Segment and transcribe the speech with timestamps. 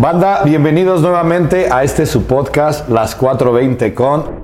[0.00, 4.42] Banda, bienvenidos nuevamente a este su podcast, Las 420 con...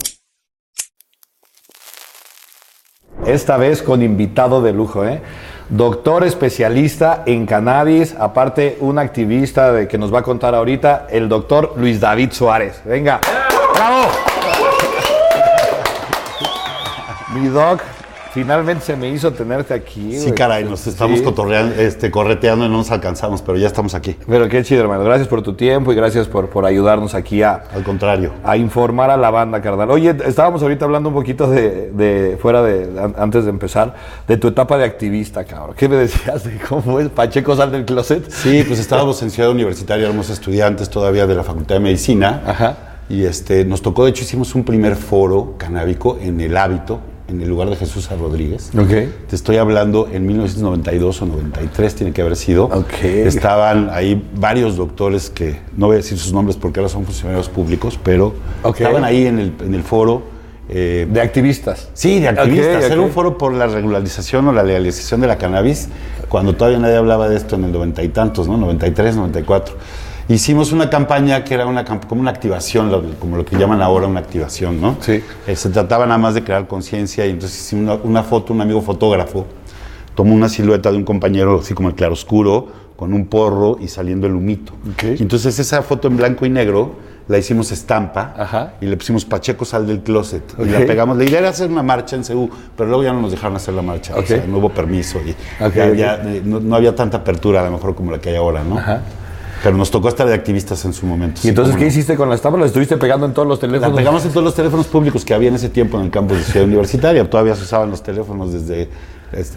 [3.25, 5.23] Esta vez con invitado de lujo, ¿eh?
[5.69, 11.29] Doctor especialista en cannabis, aparte un activista de que nos va a contar ahorita, el
[11.29, 12.83] doctor Luis David Suárez.
[12.85, 13.21] Venga,
[13.75, 14.09] bravo.
[17.33, 17.81] Mi doc,
[18.35, 20.19] finalmente se me hizo tenerte aquí.
[20.19, 21.25] Sí, caray, nos estamos Sí.
[21.25, 24.17] cotorreando, este, correteando y no nos alcanzamos, pero ya estamos aquí.
[24.27, 25.05] Pero qué chido, hermano.
[25.05, 28.33] Gracias por tu tiempo y gracias por, por ayudarnos aquí a, Al contrario.
[28.45, 29.91] a informar a la banda, carnal.
[29.91, 33.95] Oye, estábamos ahorita hablando un poquito de, de- fuera de, an- antes de empezar,
[34.27, 35.77] de tu etapa de activista, cabrón.
[35.79, 38.29] ¿Qué me decías de cómo es Pacheco sal del closet?
[38.31, 42.43] Sí, pues estábamos en Ciudad Universitaria, éramos estudiantes todavía de la Facultad de Medicina.
[42.47, 42.77] Ajá.
[43.09, 47.41] Y este, nos tocó, de hecho, hicimos un primer foro canábico en El Hábito, en
[47.41, 48.17] el lugar de Jesús A.
[48.17, 48.71] Rodríguez.
[48.79, 48.89] Ok.
[49.29, 52.65] Te estoy hablando en 1992 o 93, tiene que haber sido.
[52.67, 53.03] Ok.
[53.03, 57.49] Estaban ahí varios doctores que, no voy a decir sus nombres porque ahora son funcionarios
[57.49, 58.35] públicos, pero
[58.69, 60.23] estaban ahí en el, en el foro.
[60.69, 61.89] eh, De activistas.
[61.95, 62.85] Sí, de activistas.
[62.85, 65.89] Ok, Era un foro por la regularización o la legalización de la cannabis,
[66.29, 68.57] cuando todavía nadie hablaba de esto en el noventa y tantos, ¿no?
[68.59, 69.77] 93, 94.
[70.29, 74.21] Hicimos una campaña que era una, como una activación, como lo que llaman ahora una
[74.21, 74.97] activación, ¿no?
[75.01, 75.23] Sí.
[75.47, 78.61] Eh, se trataba nada más de crear conciencia y entonces hicimos una, una foto, un
[78.63, 79.45] amigo fotógrafo
[80.15, 84.27] tomó una silueta de un compañero así como el claroscuro, con un porro y saliendo
[84.29, 84.73] el humito.
[84.95, 85.19] Ok.
[85.19, 86.93] Y entonces esa foto en blanco y negro
[87.27, 88.75] la hicimos estampa Ajá.
[88.81, 90.43] y le pusimos Pacheco sal del closet.
[90.57, 90.67] Ok.
[90.67, 91.17] Y la pegamos.
[91.19, 93.75] La idea era hacer una marcha en CEU, pero luego ya no nos dejaron hacer
[93.75, 94.15] la marcha.
[94.15, 94.23] Ok.
[94.23, 95.35] O sea, no hubo permiso y
[95.75, 98.37] ya- ya, eh, no, no había tanta apertura a lo mejor como la que hay
[98.37, 98.79] ahora, ¿no?
[98.79, 99.03] Ajá.
[99.65, 101.39] Pero nos tocó estar de activistas en su momento.
[101.39, 101.89] ¿Y sí, entonces qué no.
[101.89, 102.59] hiciste con la estampa?
[102.59, 103.97] ¿La estuviste pegando en todos los teléfonos?
[103.97, 106.45] pegamos en todos los teléfonos públicos que había en ese tiempo en el campus de
[106.45, 107.29] Ciudad Universitaria.
[107.31, 108.91] Todavía se usaban los teléfonos desde...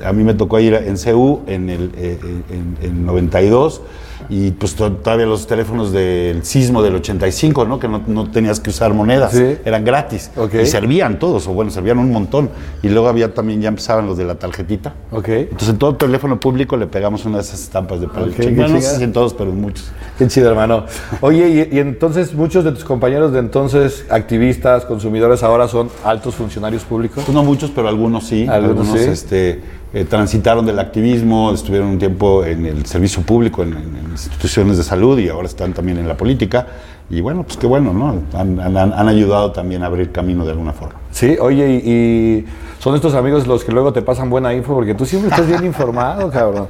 [0.04, 2.18] A mí me tocó ir en CEU en el eh,
[2.50, 3.82] en, en 92
[4.30, 7.80] y pues to- todavía los teléfonos del sismo del 85, ¿no?
[7.80, 9.56] Que no, no tenías que usar monedas, Sí.
[9.64, 10.32] eran gratis.
[10.36, 10.56] Ok.
[10.64, 12.50] Y servían todos, o bueno, servían un montón.
[12.84, 14.96] Y luego había también, ya empezaban los de la tarjetita.
[15.12, 15.30] Ok.
[15.30, 18.36] Entonces en todo teléfono público le pegamos una de esas estampas de Ok, peluche.
[18.38, 19.90] qué Bueno, no sé si en todos, pero en muchos.
[20.18, 20.86] Qué chido, hermano.
[21.22, 26.36] Oye, y, y entonces muchos de tus compañeros de entonces, activistas, consumidores, ahora son altos
[26.36, 27.24] funcionarios públicos.
[27.24, 28.46] Pues no muchos, pero algunos sí.
[28.50, 29.10] Algunos Algunos, sí.
[29.10, 29.62] este,
[29.94, 34.84] eh, transitaron del activismo, estuvieron un tiempo en el servicio público, en, en- instituciones de
[34.84, 36.68] salud y ahora están también en la política.
[37.10, 38.22] Y bueno, pues qué bueno, ¿no?
[38.38, 40.96] Han, han- han ayudado también a abrir camino de alguna forma.
[41.12, 42.46] Sí, oye, y, y
[42.80, 45.64] son estos amigos los que luego te pasan buena info porque tú siempre estás bien
[45.66, 46.68] informado, cabrón.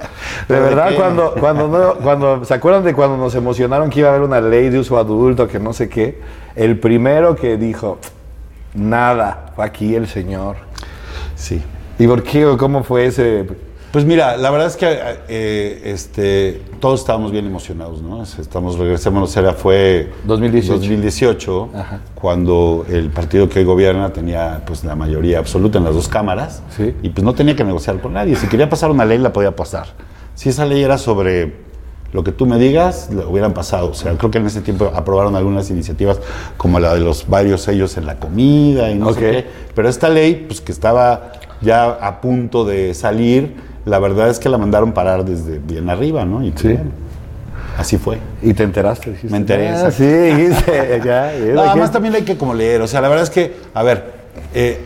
[0.48, 4.10] De ¿De verdad, cuando, cuando, no- cuando, ¿se acuerdan de cuando nos emocionaron que iba
[4.10, 6.20] a haber una ley de uso adulto, que no sé qué?
[6.56, 7.98] El primero que dijo,
[8.76, 10.58] nada, fue aquí el señor.
[11.36, 11.62] Sí.
[12.00, 13.46] ¿Y por qué o cómo fue ese?
[13.92, 14.86] Pues mira, la verdad es que
[15.30, 18.22] eh, este, todos estábamos bien emocionados, ¿no?
[18.22, 20.74] Estamos, regresémonos, era, fue 2018.
[20.74, 22.00] 2018, Ajá.
[22.14, 26.62] cuando el partido que hoy gobierna tenía pues la mayoría absoluta en las dos cámaras
[26.76, 26.94] Sí.
[27.02, 28.36] y pues no tenía que negociar con nadie.
[28.36, 29.88] Si quería pasar una ley, la podía pasar.
[30.36, 31.66] Si esa ley era sobre
[32.14, 33.90] lo que tú me digas, lo hubieran pasado.
[33.90, 36.20] O sea, creo que en ese tiempo aprobaron algunas iniciativas
[36.58, 39.46] como la de los varios sellos en la comida y no sé qué.
[39.74, 41.32] Pero esta ley, pues que estaba
[41.62, 46.26] ya a punto de salir, la verdad es que la mandaron parar desde bien arriba,
[46.26, 46.44] ¿no?
[46.44, 46.78] Y Sí.
[47.78, 48.18] así fue.
[48.42, 49.12] Y te enteraste.
[49.12, 51.32] dijiste, Me enteré, Ah, sí, dijiste, ya.
[51.54, 54.14] No, además también hay que como leer, o sea, la verdad es que, a ver,
[54.54, 54.80] eh,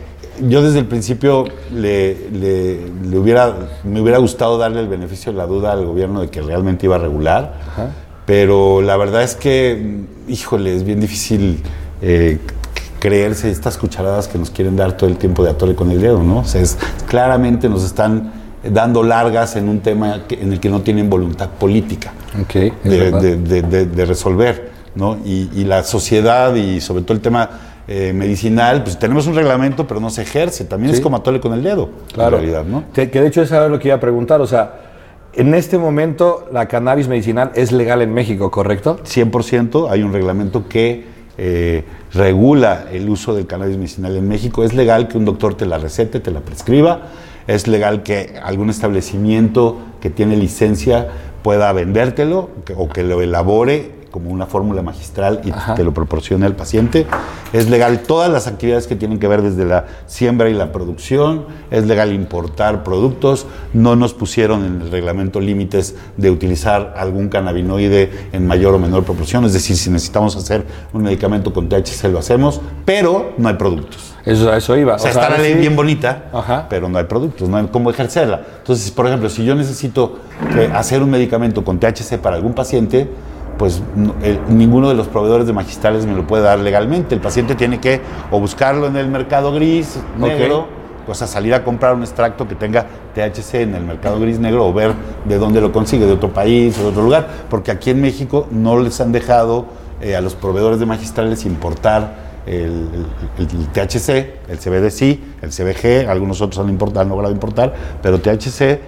[0.48, 3.54] yo desde el principio le, le- le hubiera,
[3.84, 6.96] me hubiera gustado darle el beneficio de la duda al gobierno de que realmente iba
[6.96, 7.90] a regular, Ajá.
[8.24, 11.62] pero la verdad es que, híjole, es bien difícil
[12.00, 12.38] eh,
[13.06, 16.22] creerse estas cucharadas que nos quieren dar todo el tiempo de atole con el dedo,
[16.22, 16.38] ¿no?
[16.38, 18.30] O sea, es- claramente nos están
[18.62, 22.12] dando largas en un tema que- en el que no tienen voluntad política
[22.52, 23.20] de, verdad.
[23.20, 25.16] de- de- de- de resolver, ¿no?
[25.24, 27.50] Y, y la sociedad y sobre todo el tema
[27.88, 30.64] eh, medicinal, pues tenemos un reglamento, pero no se ejerce.
[30.64, 30.98] También Sí.
[30.98, 32.36] es como atole con el dedo, Claro.
[32.36, 32.84] en realidad, ¿no?
[32.94, 34.76] Que, que de hecho es ahora lo que iba a preguntar, o sea,
[35.34, 39.00] en este momento la cannabis medicinal es legal en México, ¿correcto?
[39.02, 44.64] 100% hay un reglamento que eh, regula el uso del cannabis medicinal en México.
[44.64, 47.08] Es legal que un doctor te la recete, te la prescriba.
[47.46, 51.08] Es legal que algún establecimiento que tiene licencia
[51.42, 55.74] pueda vendértelo o que lo elabore como una fórmula magistral y Ajá.
[55.74, 57.06] te lo proporcione al paciente.
[57.52, 61.46] Es legal todas las actividades que tienen que ver desde la siembra y la producción.
[61.72, 63.46] Es legal importar productos.
[63.72, 69.02] No nos pusieron en el reglamento límites de utilizar algún cannabinoide en mayor o menor
[69.02, 69.44] proporción.
[69.44, 74.12] Es decir, si necesitamos hacer un medicamento con THC lo hacemos, pero no hay productos.
[74.24, 74.94] Eso, eso iba.
[74.94, 75.58] O sea, está la ley sí.
[75.58, 76.66] bien bonita, Ajá.
[76.68, 78.42] pero no hay productos, no hay cómo ejercerla.
[78.58, 80.18] Entonces, por ejemplo, si yo necesito
[80.56, 83.08] eh, hacer un medicamento con THC para algún paciente,
[83.58, 83.82] pues
[84.48, 87.14] ninguno de los proveedores de magistrales me lo puede dar legalmente.
[87.14, 88.00] El paciente tiene que
[88.30, 90.66] o buscarlo en el mercado gris, negro,
[91.06, 94.66] pues a salir a comprar un extracto que tenga THC en el mercado gris negro
[94.66, 94.92] o ver
[95.24, 98.46] de dónde lo consigue, de otro país o de otro lugar, porque aquí en México
[98.50, 99.66] no les han dejado
[100.00, 102.88] eh, a los proveedores de magistrales importar el,
[103.72, 104.08] THC,
[104.48, 108.80] el CBD sí, el CBG, algunos otros han, han logrado importar, pero THC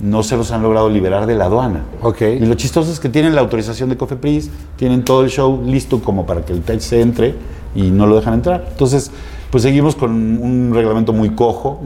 [0.00, 1.82] no se los han logrado liberar de la aduana.
[2.02, 2.36] Okay.
[2.36, 6.00] Y lo chistoso es que tienen la autorización de Cofepris, tienen todo el show listo
[6.00, 7.34] como para que el THC entre
[7.74, 8.66] y no lo dejan entrar.
[8.70, 9.10] Entonces,
[9.50, 11.80] pues seguimos con un reglamento muy cojo.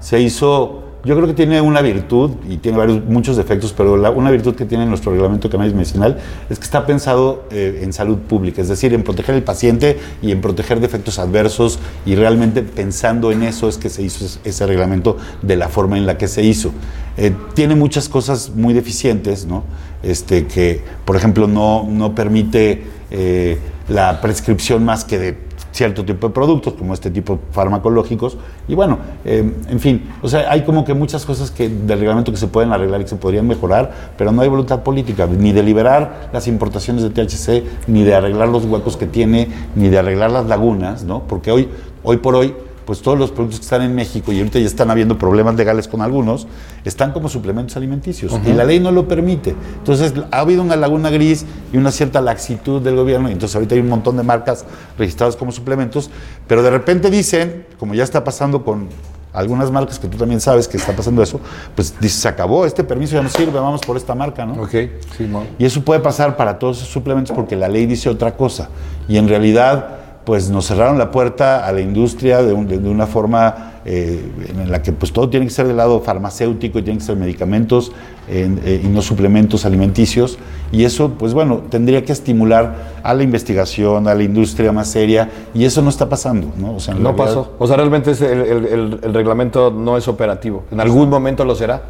[0.00, 4.30] Se hizo yo creo que tiene una virtud y tiene varios, muchos defectos, pero una
[4.32, 6.18] virtud que tiene nuestro reglamento cannabis medicinal
[6.50, 10.32] es que está pensado eh, en salud pública, es decir, en proteger al paciente y
[10.32, 14.66] en proteger de efectos adversos y realmente pensando en eso es que se hizo ese
[14.66, 16.72] reglamento de la forma en la que se hizo.
[17.16, 19.62] Eh, tiene muchas cosas muy deficientes, ¿no?
[20.02, 22.82] Este, que, por ejemplo, no, no permite
[23.12, 25.38] eh, la prescripción más que de
[25.76, 28.38] cierto tipo de productos, como este tipo farmacológicos.
[28.66, 32.32] Y bueno, eh, en fin, o sea, hay como que muchas cosas que del reglamento
[32.32, 35.52] que se pueden arreglar y que se podrían mejorar, pero no hay voluntad política, ni
[35.52, 39.98] de liberar las importaciones de THC, ni de arreglar los huecos que tiene, ni de
[39.98, 41.24] arreglar las lagunas, ¿no?
[41.28, 41.68] Porque hoy,
[42.02, 42.54] hoy por hoy
[42.86, 45.88] pues todos los productos que están en México y ahorita ya están habiendo problemas legales
[45.88, 46.46] con algunos,
[46.84, 49.54] están como suplementos alimenticios y la ley no lo permite.
[49.78, 53.74] Entonces ha habido una laguna gris y una cierta laxitud del gobierno y entonces ahorita
[53.74, 54.64] hay un montón de marcas
[54.96, 56.10] registradas como suplementos,
[56.46, 58.88] pero de repente dicen, como ya está pasando con
[59.32, 61.40] algunas marcas que tú también sabes que está pasando eso,
[61.74, 64.62] pues dice, se acabó, este permiso ya no sirve, vamos por esta marca, ¿no?
[64.62, 68.34] Ok, sí, Y eso puede pasar para todos esos suplementos porque la ley dice otra
[68.34, 68.70] cosa.
[69.08, 74.28] Y en realidad pues nos cerraron la puerta a la industria de, una forma eh,
[74.48, 77.14] en la que pues todo tiene que ser del lado farmacéutico y tienen que ser
[77.14, 77.92] medicamentos
[78.28, 80.36] eh, y no suplementos alimenticios.
[80.72, 85.30] Y eso pues bueno tendría que estimular a la investigación a la industria más seria
[85.54, 87.52] y eso no está pasando no o sea, no pasó.
[87.60, 90.64] O sea realmente el reglamento no es operativo.
[90.72, 91.82] En algún momento lo será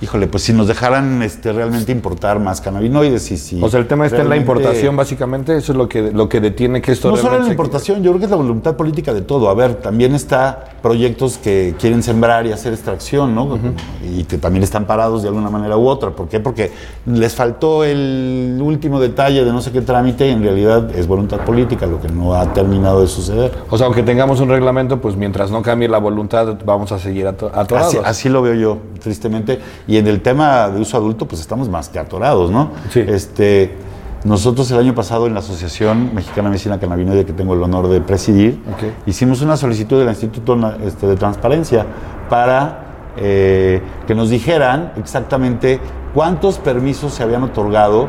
[0.00, 3.62] híjole, pues si nos dejaran este, realmente importar más cannabinoides y si...
[3.62, 6.40] O sea, el tema está en la importación, básicamente, eso es lo que, lo que
[6.40, 7.10] detiene que esto...
[7.10, 9.48] No solo en la importación, yo creo que es la voluntad política de todo.
[9.48, 13.58] A ver, también está proyectos que quieren sembrar y hacer extracción, ¿no?
[14.04, 16.10] Y que también están parados de alguna manera u otra.
[16.10, 16.40] ¿Por qué?
[16.40, 16.70] Porque
[17.06, 21.40] les faltó el último detalle de no sé qué trámite y en realidad es voluntad
[21.40, 23.52] política lo que no ha terminado de suceder.
[23.70, 27.26] O sea, aunque tengamos un reglamento, pues mientras no cambie la voluntad, vamos a seguir
[27.26, 27.72] atorados.
[27.72, 29.58] Así, así lo veo yo, tristemente.
[29.88, 32.70] Y en el tema de uso adulto, pues estamos más que atorados, ¿no?
[32.90, 33.04] Sí.
[33.06, 33.76] Este,
[34.26, 37.86] nosotros el año pasado en la Asociación Mexicana de Medicina Cannabinoide, que tengo el honor
[37.88, 38.60] de presidir,
[39.06, 41.86] hicimos una solicitud del Instituto este, de Transparencia
[42.28, 45.78] para eh, que nos dijeran exactamente
[46.12, 48.08] cuántos permisos se habían otorgado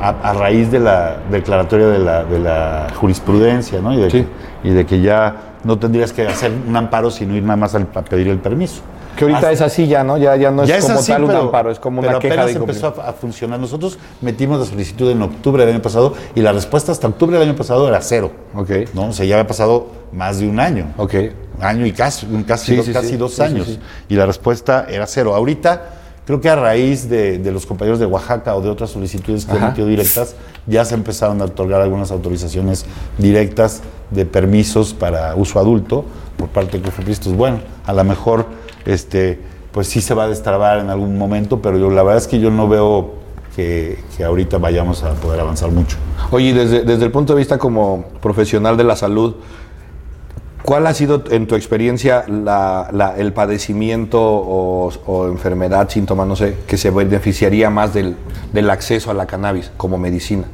[0.00, 3.94] a, raíz de la declaratoria de la, jurisprudencia, ¿no?
[3.94, 4.26] Y de, que,
[4.64, 7.80] y de que ya no tendrías que hacer un amparo, sino ir nada más a
[7.80, 8.82] pedir el permiso.
[9.16, 10.18] Que ahorita es así ya, ¿no?
[10.18, 13.12] Ya, ya no es como tal un amparo, es como una queja de empezó a,
[13.12, 13.60] funcionar.
[13.60, 17.48] Nosotros metimos la solicitud en octubre del año pasado y la respuesta hasta octubre del
[17.48, 18.32] año pasado era cero.
[18.54, 18.70] Ok.
[18.94, 19.08] ¿no?
[19.08, 20.92] O sea, ya había pasado más de un año.
[20.96, 21.14] Ok.
[21.60, 23.78] Año y casi, casi, dos, casi dos años.
[24.08, 25.34] Y la respuesta era cero.
[25.34, 25.82] Ahorita,
[26.26, 29.68] creo que a raíz de, los compañeros de Oaxaca o de otras solicitudes que han
[29.68, 30.34] metido directas,
[30.66, 32.86] ya se empezaron a otorgar algunas autorizaciones
[33.18, 36.04] directas de permisos para uso adulto
[36.36, 37.20] por parte de Cofepris.
[37.36, 38.46] Bueno, a lo mejor
[38.86, 39.38] este,
[39.72, 42.40] pues sí se va a destrabar en algún momento, pero yo, la verdad es que
[42.40, 43.14] yo no veo
[43.56, 45.96] que, ahorita vayamos a poder avanzar mucho.
[46.30, 49.36] Oye, desde, desde el punto de vista como profesional de la salud,
[50.64, 56.88] ¿Cuál ha sido, en tu experiencia, el padecimiento o, enfermedad, síntoma, no sé, que se
[56.90, 58.16] beneficiaría más del,
[58.70, 60.44] acceso a la cannabis como medicina?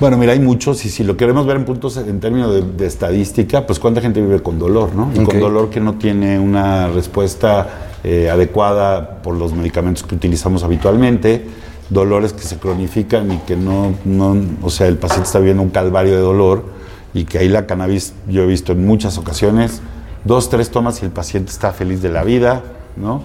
[0.00, 3.66] Bueno, mira, hay muchos, y si lo queremos ver en puntos, en términos de, estadística,
[3.66, 5.10] pues cuánta gente vive con dolor, ¿no?
[5.12, 10.62] Y con dolor que no tiene una respuesta eh, adecuada por los medicamentos que utilizamos
[10.62, 11.46] habitualmente,
[11.90, 15.70] dolores que se cronifican y que no, no, o sea, el paciente está viviendo un
[15.70, 16.64] calvario de dolor
[17.12, 19.80] y que ahí la cannabis yo he visto en muchas ocasiones,
[20.24, 22.62] dos, tres tomas y el paciente está feliz de la vida,
[22.96, 23.22] ¿no?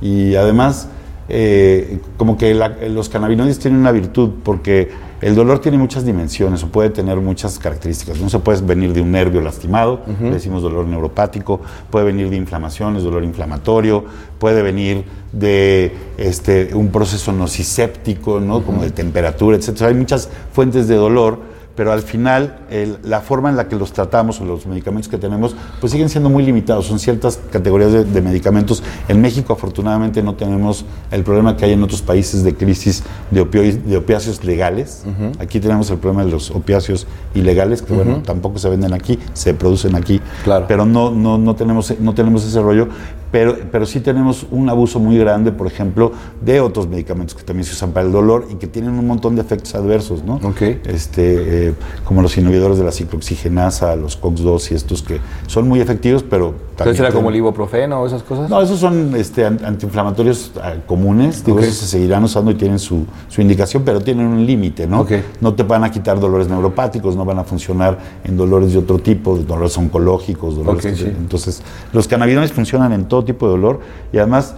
[0.00, 0.86] Y además,
[1.28, 4.90] eh, como que los cannabinoides tienen una virtud, porque
[5.22, 8.20] el dolor tiene muchas dimensiones o puede tener muchas características.
[8.20, 11.60] No se puede venir de un nervio lastimado, decimos dolor neuropático,
[11.90, 14.04] puede venir de inflamaciones, dolor inflamatorio,
[14.40, 18.64] puede venir de este, un proceso nociséptico, ¿no?
[18.64, 19.82] como de temperatura, etc.
[19.82, 23.92] Hay muchas fuentes de dolor pero al final el- la forma en la que los
[23.92, 26.86] tratamos o los medicamentos que tenemos, pues siguen siendo muy limitados.
[26.86, 28.82] Son ciertas categorías de, de medicamentos.
[29.08, 33.44] En México, afortunadamente, no tenemos el problema que hay en otros países de crisis de,
[33.84, 35.04] de opiáceos legales.
[35.38, 39.54] Aquí tenemos el problema de los opiáceos ilegales, que bueno, tampoco se venden aquí, se
[39.54, 40.66] producen aquí, Claro.
[40.68, 42.88] pero no, no, no, tenemos, no tenemos ese rollo.
[43.32, 46.12] Pero, pero sí tenemos un abuso muy grande, por ejemplo,
[46.42, 49.36] de otros medicamentos que también se usan para el dolor y que tienen un montón
[49.36, 50.34] de efectos adversos, ¿no?
[50.42, 50.60] Ok.
[50.84, 51.61] Este, eh,
[52.04, 56.54] como los inhibidores de la ciclooxigenasa, los COX-2 y estos que son muy efectivos, pero
[56.76, 56.96] también...
[57.04, 58.48] era como el ibuprofeno o esas cosas.
[58.50, 61.64] no, esos son este, an- antiinflamatorios ah, comunes, digo, Ok.
[61.64, 65.06] esos se seguirán usando y tienen su, su indicación, pero tienen un límite, ¿no?
[65.40, 68.98] No te van a quitar dolores neuropáticos, no van a funcionar en dolores de otro
[68.98, 71.04] tipo, dolores oncológicos, dolores Ok, que- sí.
[71.06, 73.80] entonces los cannabinoides funcionan en todo tipo de dolor
[74.12, 74.54] y además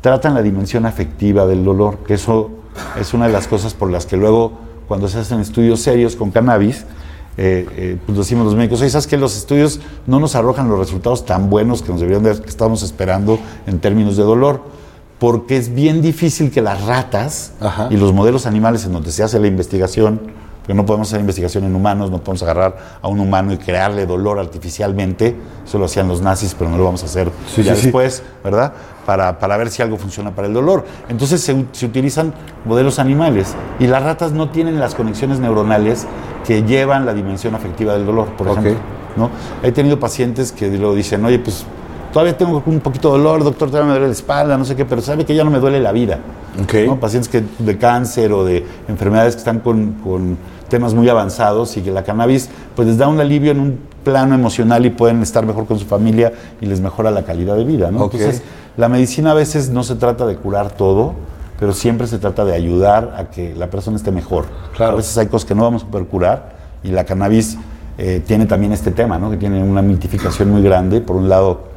[0.00, 2.50] tratan la dimensión afectiva del dolor, que eso
[3.00, 4.52] es una de las cosas por las que luego
[4.88, 6.84] cuando se hacen estudios serios con cannabis,
[7.36, 9.78] eh, eh, pues decimos los médicos, oye, ¿sabes que los estudios
[10.08, 13.78] no nos arrojan los resultados tan buenos que nos deberían de, que estamos esperando en
[13.78, 14.62] términos de dolor?
[15.20, 17.88] Porque es bien difícil que las ratas Ajá.
[17.90, 20.20] y los modelos animales en donde se hace la investigación,
[20.68, 24.04] porque no podemos hacer investigación en humanos, no podemos agarrar a un humano y crearle
[24.04, 25.34] dolor artificialmente,
[25.66, 27.86] eso lo hacían los nazis, pero no lo vamos a hacer Sí, ya sí, sí.
[27.86, 28.74] después, ¿verdad?
[29.06, 30.84] Para, para ver si algo funciona para el dolor.
[31.08, 32.34] Entonces se, se utilizan
[32.66, 36.06] modelos animales y las ratas no tienen las conexiones neuronales
[36.46, 38.58] que llevan la dimensión afectiva del dolor, por Ok.
[38.58, 38.82] ejemplo.
[39.16, 39.30] ¿no?
[39.62, 41.64] He tenido pacientes que luego dicen, oye, pues
[42.12, 44.84] todavía tengo un poquito de dolor, doctor, todavía me duele la espalda, no sé qué,
[44.84, 46.18] pero sabe que ya no me duele la vida.
[46.62, 46.74] Ok.
[46.86, 47.00] ¿no?
[47.00, 50.36] Pacientes que, de cáncer o de enfermedades que están con, con
[50.68, 54.34] temas muy avanzados y que la cannabis pues les da un alivio en un plano
[54.34, 57.88] emocional y pueden estar mejor con su familia y les mejora la calidad de vida.
[57.88, 58.42] Entonces,
[58.76, 61.14] la medicina a veces no se trata de curar todo,
[61.58, 64.46] pero siempre se trata de ayudar a que la persona esté mejor.
[64.76, 64.92] Claro.
[64.92, 67.58] A veces hay cosas que no vamos a poder curar y la cannabis
[67.98, 69.30] eh, tiene también este tema, ¿no?
[69.30, 71.00] que tiene una mitificación muy grande.
[71.00, 71.67] Por un lado,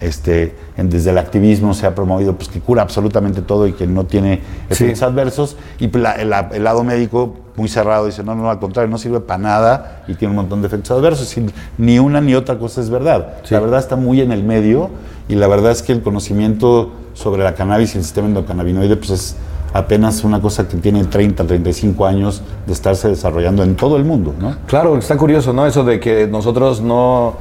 [0.00, 3.86] este, en- desde el activismo se ha promovido pues, que cura absolutamente todo y que
[3.86, 5.04] no tiene efectos Sí.
[5.04, 5.56] adversos.
[5.78, 8.98] Y pues, la- el, el lado médico, muy cerrado, dice, no, no, al contrario, no
[8.98, 11.36] sirve para nada y tiene un montón de efectos adversos.
[11.36, 13.34] Y ni una ni otra cosa es verdad.
[13.42, 13.54] Sí.
[13.54, 14.90] La verdad está muy en el medio
[15.28, 19.10] y la verdad es que el conocimiento sobre la cannabis y el sistema endocannabinoide pues,
[19.10, 19.36] es
[19.74, 24.32] apenas una cosa que tiene 30, 35 años de estarse desarrollando en todo el mundo,
[24.40, 24.56] ¿no?
[24.66, 25.66] Claro, está curioso, ¿no?
[25.66, 27.34] Eso de que nosotros no,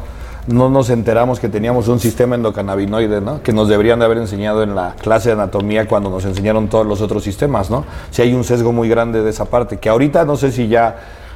[0.48, 3.42] no nos enteramos que teníamos un sistema endocannabinoide, ¿no?
[3.44, 6.86] Que nos deberían de haber enseñado en la clase de anatomía cuando nos enseñaron todos
[6.86, 7.86] los otros sistemas, ¿no?
[8.12, 10.96] Si hay un sesgo muy grande de esa parte, que ahorita no sé si ya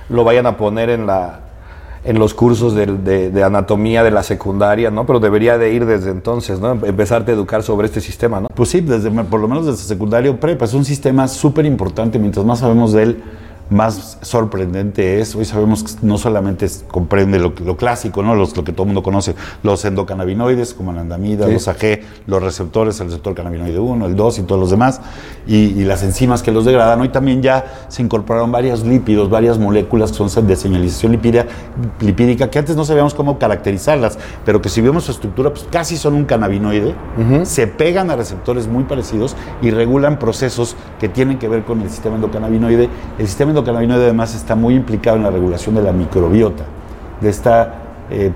[0.10, 1.40] lo vayan a poner en la
[2.04, 5.06] en los cursos de, anatomía de la secundaria, ¿no?
[5.06, 6.72] Pero debería de ir desde entonces, ¿no?
[6.72, 8.48] Empezarte a educar sobre este sistema, ¿no?
[8.56, 10.66] Pues sí, desde, por lo menos desde secundario prepa.
[10.66, 12.18] Es un sistema súper importante.
[12.18, 13.24] Mientras más sabemos de él,
[13.72, 15.34] más sorprendente es.
[15.36, 18.36] Hoy sabemos que no solamente comprende lo, lo clásico, ¿no?
[18.36, 21.54] Los- lo que todo el mundo conoce, los endocannabinoides, como la andamida, Sí.
[21.54, 25.00] los AG, los receptores, el receptor cannabinoide 1, el 2 y todos los demás,
[25.48, 27.00] y, y las enzimas que los degradan.
[27.02, 31.46] Hoy también ya se incorporaron varios lípidos, varias moléculas que son de señalización lipídica,
[32.02, 35.96] lipídica que antes no sabíamos cómo caracterizarlas, pero que si vemos su estructura, pues casi
[35.96, 36.94] son un cannabinoide,
[37.44, 41.90] se pegan a receptores muy parecidos y regulan procesos que tienen que ver con el
[41.90, 42.90] sistema endocannabinoide.
[43.18, 46.64] El sistema endocannabinoide además está muy implicado en la regulación de la microbiota,
[47.20, 47.76] de esta
[48.10, 48.32] eh,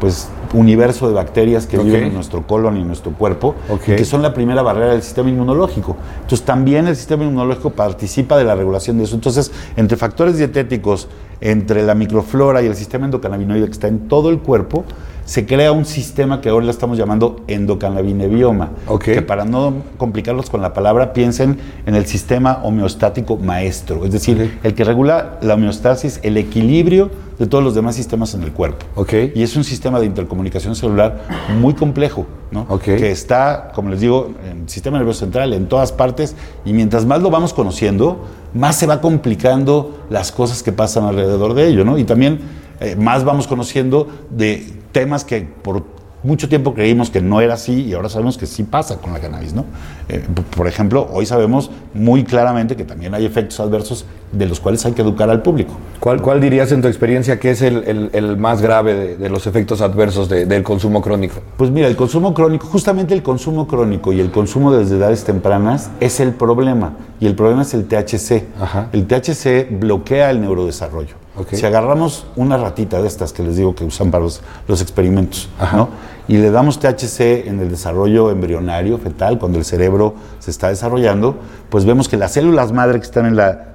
[0.00, 3.54] pues universo de bacterias que viven en nuestro colon y en nuestro cuerpo,
[3.86, 5.96] y que son la primera barrera del sistema inmunológico.
[6.22, 9.14] Entonces también el sistema inmunológico participa de la regulación de eso.
[9.14, 11.08] Entonces, entre factores dietéticos,
[11.40, 14.84] entre la microflora y el sistema endocannabinoide que está en todo el cuerpo,
[15.30, 18.70] se crea un sistema que ahora le estamos llamando endocannabinebioma.
[18.88, 19.04] Ok.
[19.04, 21.56] Que para no complicarlos con la palabra, piensen
[21.86, 27.46] en el sistema homeostático maestro, es decir, el que regula la homeostasis, el equilibrio de
[27.46, 28.86] todos los demás sistemas en el cuerpo.
[29.32, 31.22] Y es un sistema de intercomunicación celular
[31.60, 32.66] muy complejo, ¿no?
[32.80, 36.34] Que está, como les digo, en el sistema nervioso central, en todas partes,
[36.64, 41.54] y mientras más lo vamos conociendo, más se va complicando las cosas que pasan alrededor
[41.54, 41.98] de ello, ¿no?
[41.98, 42.40] Y también
[42.80, 45.82] eh, más vamos conociendo de temas que por
[46.22, 49.20] mucho tiempo creímos que no era así y ahora sabemos que sí pasa con la
[49.20, 49.64] cannabis, ¿no?
[50.10, 50.22] Eh,
[50.54, 54.92] por ejemplo, hoy sabemos muy claramente que también hay efectos adversos de los cuales hay
[54.92, 55.72] que educar al público.
[55.98, 59.30] ¿Cuál, cuál dirías en tu experiencia que es el, el- el más grave de, de
[59.30, 61.36] los efectos adversos de- del consumo crónico?
[61.56, 65.90] Pues mira, el consumo crónico, justamente el consumo crónico y el consumo desde edades tempranas
[66.00, 66.98] es el problema.
[67.18, 68.44] Y el problema es el THC.
[68.60, 68.88] Ajá.
[68.92, 71.14] El THC bloquea el neurodesarrollo.
[71.52, 75.48] Si agarramos una ratita de estas que les digo que usan para los, los experimentos,
[76.28, 81.36] y le damos THC en el desarrollo embrionario, fetal, cuando el cerebro se está desarrollando,
[81.68, 83.70] pues vemos que las células madre que están en la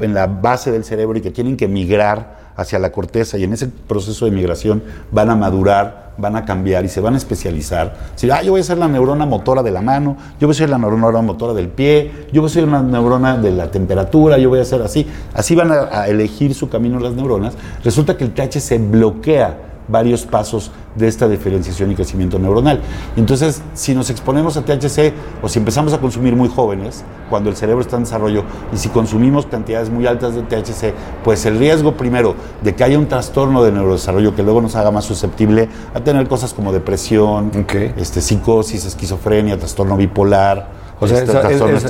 [0.00, 3.52] en la base del cerebro y que tienen que migrar hacia la corteza y en
[3.52, 7.94] ese proceso de migración van a madurar, van a cambiar y se van a especializar.
[8.14, 10.58] Si, ah, yo voy a ser la neurona motora de la mano, yo voy a
[10.58, 14.38] ser la neurona motora del pie, yo voy a ser una neurona de la temperatura,
[14.38, 15.06] yo voy a ser así.
[15.34, 17.54] Así van a, a elegir su camino las neuronas.
[17.82, 22.80] Resulta que el THC bloquea varios pasos de esta diferenciación y crecimiento neuronal.
[23.16, 25.12] Entonces, si nos exponemos a THC
[25.42, 28.88] o si empezamos a consumir muy jóvenes, cuando el cerebro está en desarrollo, y si
[28.90, 33.62] consumimos cantidades muy altas de THC, pues el riesgo primero de que haya un trastorno
[33.64, 37.50] de neurodesarrollo que luego nos haga más susceptible a tener cosas como depresión,
[37.96, 40.68] este, psicosis, esquizofrenia, trastorno bipolar,
[41.00, 41.82] o sea, este, esa- trastorno es-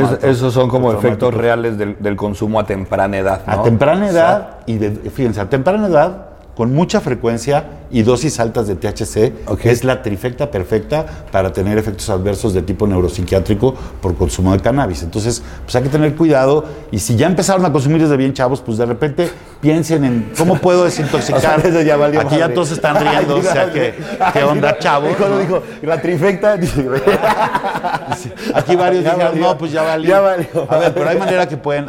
[0.00, 3.42] es- esos son como efectos reales del, del consumo a temprana edad.
[3.46, 3.52] ¿no?
[3.52, 6.27] A temprana edad, y de- fíjense, a temprana edad,
[6.58, 9.64] con mucha frecuencia y dosis altas de THC, Ok.
[9.66, 15.02] es la trifecta perfecta para tener efectos adversos de tipo neuropsiquiátrico por consumo de cannabis.
[15.02, 18.60] Entonces, pues hay que tener cuidado y si ya empezaron a consumir desde bien chavos,
[18.60, 19.30] pues de repente
[19.60, 21.38] piensen en cómo puedo desintoxicar.
[21.68, 22.54] O sea, ya Aquí ya madre.
[22.54, 23.94] todos están riendo, o sea, ¿qué,
[24.32, 24.76] qué onda,
[25.16, 25.38] cuando ¿no?
[25.40, 26.56] dijo la trifecta,
[28.54, 29.48] Aquí varios Ya dijeron, valió.
[29.48, 30.08] no, pues ya valió.
[30.08, 30.66] Ya valió.
[30.68, 31.86] A ver, pero hay manera que pueden,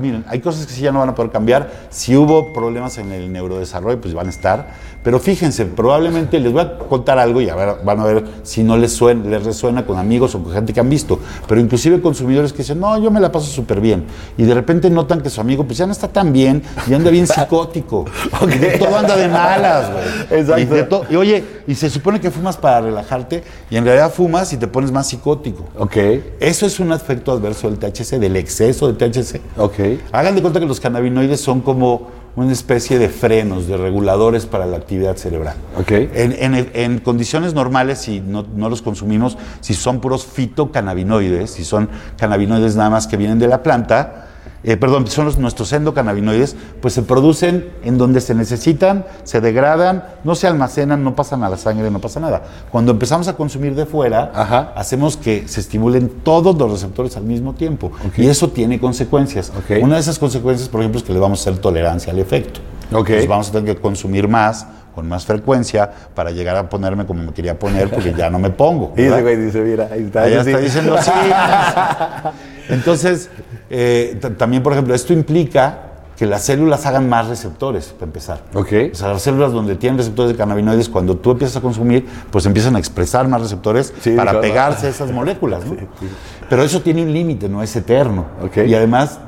[0.00, 1.70] miren, hay cosas que sí ya no van a poder cambiar.
[1.90, 4.90] Si hubo problemas en el neurodesarrollo, pues van a estar.
[5.02, 8.62] Pero fíjense, probablemente les voy a contar algo y a ver, van a ver si
[8.62, 11.18] no les, suena, les resuena con amigos o con gente que han visto.
[11.48, 14.04] Pero inclusive consumidores que dicen, no, yo me la paso súper bien.
[14.36, 17.10] Y de repente notan que su amigo pues ya no está tan bien y anda
[17.10, 18.04] bien psicótico.
[18.50, 20.40] Y de todo anda de malas, güey.
[20.40, 21.04] Exacto.
[21.08, 24.66] Y oye, y se supone que fumas para relajarte y en realidad fumas y te
[24.66, 25.64] pones más psicótico.
[25.78, 25.96] ok,
[26.40, 29.40] Eso es un efecto adverso del THC, del exceso de THC.
[29.56, 29.74] ok.
[30.12, 32.08] Hagan de cuenta que los cannabinoides son como
[32.44, 35.54] una especie de frenos, de reguladores para la actividad cerebral.
[35.78, 35.90] Ok.
[35.92, 41.64] En, en- en condiciones normales, si no, no los consumimos, si son puros fitocannabinoides, si
[41.64, 44.28] son cannabinoides nada más que vienen de la planta,
[44.62, 50.04] eh, perdón, son los, nuestros endocannabinoides, pues se producen en donde se necesitan, se degradan,
[50.22, 52.42] no se almacenan, no pasan a la sangre, no pasa nada.
[52.70, 54.72] Cuando empezamos a consumir de fuera, Ajá.
[54.76, 57.90] hacemos que se estimulen todos los receptores al mismo tiempo.
[58.16, 59.52] Y eso tiene consecuencias.
[59.80, 62.60] Una de esas consecuencias, por ejemplo, es que le vamos a hacer tolerancia al efecto.
[62.90, 67.22] Entonces vamos a tener que consumir más, con más frecuencia, para llegar a ponerme como
[67.22, 68.92] me quería poner, porque ya no me pongo.
[68.96, 70.22] Y ese güey dice, mira, ahí está.
[70.22, 70.64] Ahí está sí.
[70.64, 71.10] diciendo sí.
[72.68, 73.30] Entonces,
[73.68, 75.78] eh, también, por ejemplo, esto implica
[76.16, 78.40] que las células hagan más receptores, para empezar.
[78.52, 78.72] Ok.
[78.92, 82.44] O sea, las células donde tienen receptores de cannabinoides, cuando tú empiezas a consumir, pues
[82.44, 84.40] empiezan a expresar más receptores Sí, para claro.
[84.42, 85.64] pegarse a esas moléculas.
[85.64, 85.76] ¿no?
[86.50, 88.26] Pero eso tiene un límite, no es eterno.
[88.42, 88.58] Ok.
[88.66, 89.18] Y además,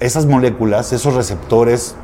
[0.00, 1.94] esas moléculas, esos receptores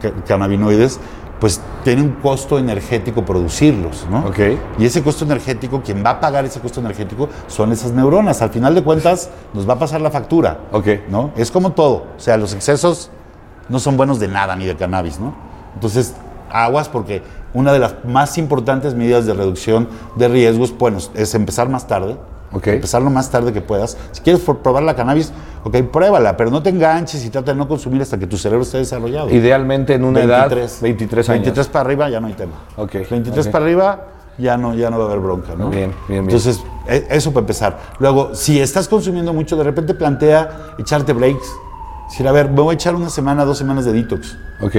[0.00, 0.98] ca- cannabinoides,
[1.42, 4.20] pues tiene un costo energético producirlos, ¿no?
[4.28, 4.38] Ok.
[4.78, 8.42] Y ese costo energético, quien va a pagar ese costo energético son esas neuronas.
[8.42, 10.60] Al final de cuentas, nos va a pasar la factura.
[10.70, 10.86] Ok.
[11.08, 11.32] ¿No?
[11.34, 12.06] Es como todo.
[12.16, 13.10] O sea, los excesos
[13.68, 15.34] no son buenos de nada, ni de cannabis, ¿no?
[15.74, 16.14] Entonces,
[16.48, 17.22] aguas porque
[17.54, 22.18] una de las más importantes medidas de reducción de riesgos, bueno, es empezar más tarde.
[22.52, 22.66] Ok.
[22.68, 23.96] Empezar lo más tarde que puedas.
[24.12, 25.32] Si quieres probar la cannabis,
[25.64, 28.62] ok, pruébala, pero no te enganches y trata de no consumir hasta que tu cerebro
[28.62, 29.30] esté desarrollado.
[29.30, 31.42] Idealmente en una edad, 23 años.
[31.42, 32.52] 23 para arriba ya no hay tema.
[32.76, 33.52] Ok, 23 ok.
[33.52, 34.06] para arriba
[34.38, 35.70] ya no, ya no va a haber bronca, ¿no?
[35.70, 36.24] Bien, bien, bien.
[36.24, 37.78] Entonces, e- eso para empezar.
[37.98, 41.46] Luego, si estás consumiendo mucho, de repente plantea echarte breaks.
[42.08, 44.36] Decir, a ver, me voy a echar una semana, dos semanas de detox.
[44.60, 44.76] Ok.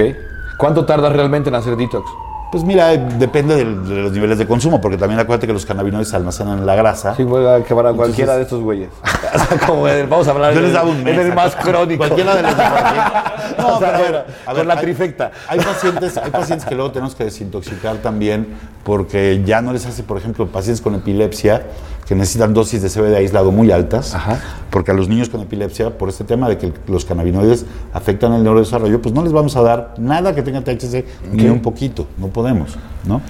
[0.58, 2.08] ¿Cuánto tardas realmente en hacer detox?
[2.54, 6.14] Pues mira, depende de los niveles de consumo, porque también acuérdate que los cannabinoides se
[6.14, 7.16] almacenan en la grasa.
[7.16, 8.90] Sí, voy a acabar a cualquiera de estos güeyes.
[9.34, 11.16] O sea, como el- vamos a hablar Yo les del- daba un mes.
[11.16, 11.98] del más crónico.
[11.98, 12.62] Cualquiera de los de.
[13.58, 15.30] No, O sea, pero a ver, bueno, con la hay- trifecta.
[15.48, 18.46] Hay pacientes, hay pacientes que luego tenemos que desintoxicar también
[18.84, 21.62] porque ya no les hace, por ejemplo, pacientes con epilepsia
[22.06, 24.40] que necesitan dosis de CBD aislado muy altas, Ajá.
[24.70, 28.42] porque a los niños con epilepsia, por este tema de que los cannabinoides afectan el
[28.42, 32.28] neurodesarrollo, pues no les vamos a dar nada que tenga THC ni un poquito, no
[32.28, 33.20] podemos, ¿no?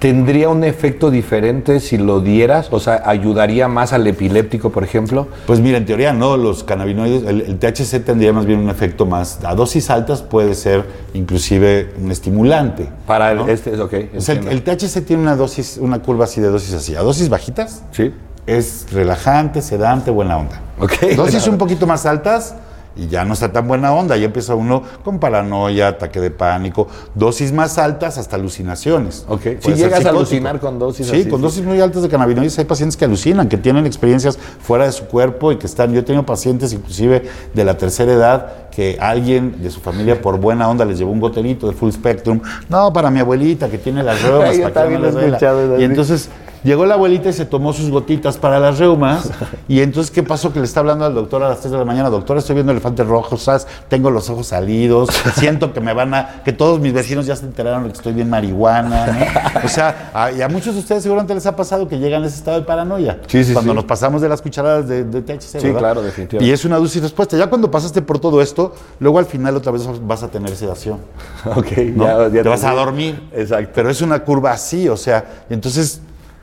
[0.00, 2.68] ¿Tendría un efecto diferente si lo dieras?
[2.70, 5.28] O sea, ¿ayudaría más al epiléptico, por ejemplo?
[5.46, 9.04] Pues mira, en teoría no, los cannabinoides, el, el THC tendría más bien un efecto
[9.04, 12.88] más, a dosis altas puede ser inclusive un estimulante.
[13.06, 13.48] Para el- ¿no?
[13.48, 13.94] este, ok.
[14.16, 16.96] O sea, el, el THC tiene una dosis, una curva así de dosis así.
[16.96, 18.10] A dosis bajitas Sí.
[18.46, 20.62] es relajante, sedante, buena onda.
[20.78, 20.94] Ok.
[21.14, 22.54] Dosis un poquito más altas
[23.00, 24.16] y ya no está tan buena onda.
[24.18, 26.86] Ya empieza uno con paranoia, ataque de pánico.
[27.14, 29.24] Dosis más altas hasta alucinaciones.
[29.26, 29.40] Ok.
[29.40, 31.42] Puede Si llegas a alucinar con dosis Sí, así, con sí.
[31.44, 35.06] dosis muy altas de cannabinoides hay pacientes que alucinan, que tienen experiencias fuera de su
[35.06, 35.94] cuerpo y que están.
[35.94, 37.22] Yo he tenido pacientes inclusive
[37.54, 41.20] de la tercera edad que alguien de su familia por buena onda les llevó un
[41.20, 42.40] goterito de full spectrum.
[42.68, 44.20] No, para mi abuelita que tiene las.
[44.22, 44.40] Yo
[44.72, 46.28] para que no es Y entonces
[46.62, 49.30] Llegó la abuelita y se tomó sus gotitas para las reumas.
[49.68, 50.52] Y entonces, ¿qué pasó?
[50.52, 52.10] Que le está hablando al doctor a las 3 de la mañana.
[52.10, 53.66] Doctor, estoy viendo elefantes rojos, ¿sabes?
[53.88, 56.42] tengo los ojos salidos, siento que me van a...
[56.44, 59.60] que todos mis vecinos ya se enteraron de que estoy bien marihuana, ¿no?
[59.64, 62.26] O sea, a, y a muchos de ustedes seguramente les ha pasado que llegan a
[62.26, 63.18] ese estado de paranoia.
[63.26, 63.76] Sí, sí, Cuando sí.
[63.76, 65.78] nos pasamos de las cucharadas de, de THC, Sí, ¿verdad?
[65.80, 66.48] claro, definitivamente.
[66.50, 67.36] Y es una dosis respuesta.
[67.36, 70.98] Ya cuando pasaste por todo esto, luego al final otra vez vas a tener sedación.
[71.56, 72.04] Ok, ¿no?
[72.04, 73.28] ya, ya te vas a dormir.
[73.32, 73.70] Exacto.
[73.74, 76.00] Pero es una curva así, o sea, entonces,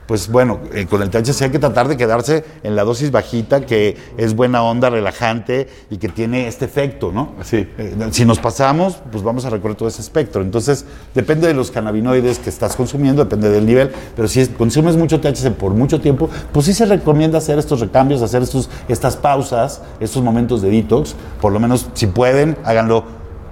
[0.08, 3.60] pues bueno, eh, con el THC hay que tratar de quedarse en la dosis bajita,
[3.60, 7.34] que es buena onda, relajante y que tiene este efecto, ¿no?
[7.44, 7.68] Sí.
[7.76, 10.40] Eh, si nos pasamos, pues vamos a recorrer todo ese espectro.
[10.40, 14.96] Entonces, depende de los cannabinoides que estás consumiendo, depende del nivel, pero si es- consumes
[14.96, 19.14] mucho THC por mucho tiempo, pues sí se recomienda hacer estos recambios, hacer estos, estas
[19.16, 23.04] pausas, estos momentos de detox, por lo menos si pueden, háganlo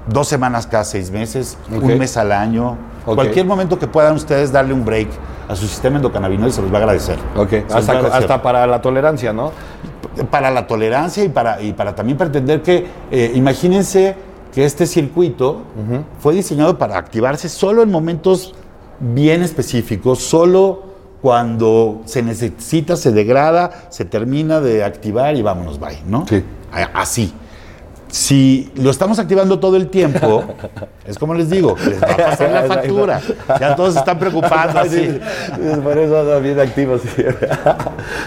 [0.08, 2.78] dos semanas cada seis meses, un mes al año,
[3.14, 5.08] Cualquier momento que puedan ustedes darle un break
[5.48, 7.18] a su sistema endocannabinoide se los va a agradecer.
[7.36, 9.52] Ok, Se los va a hasta, agradecer hasta para la tolerancia, ¿no?
[10.30, 14.16] para la tolerancia y para, y para también para entender que, eh, imagínense
[14.52, 15.62] que este circuito
[16.18, 18.54] fue diseñado para activarse solo en momentos
[18.98, 20.84] bien específicos, solo
[21.20, 26.26] cuando se necesita, se degrada, se termina de activar y vámonos, bye, ¿no?
[26.26, 26.42] Sí.
[26.94, 27.34] Así.
[28.08, 30.44] Si lo estamos activando todo el tiempo,
[31.06, 33.20] es como les digo, les va a pasar la factura.
[33.60, 35.18] Ya todos se están preocupando así.
[35.56, 37.02] Sí, por eso andan bien activos.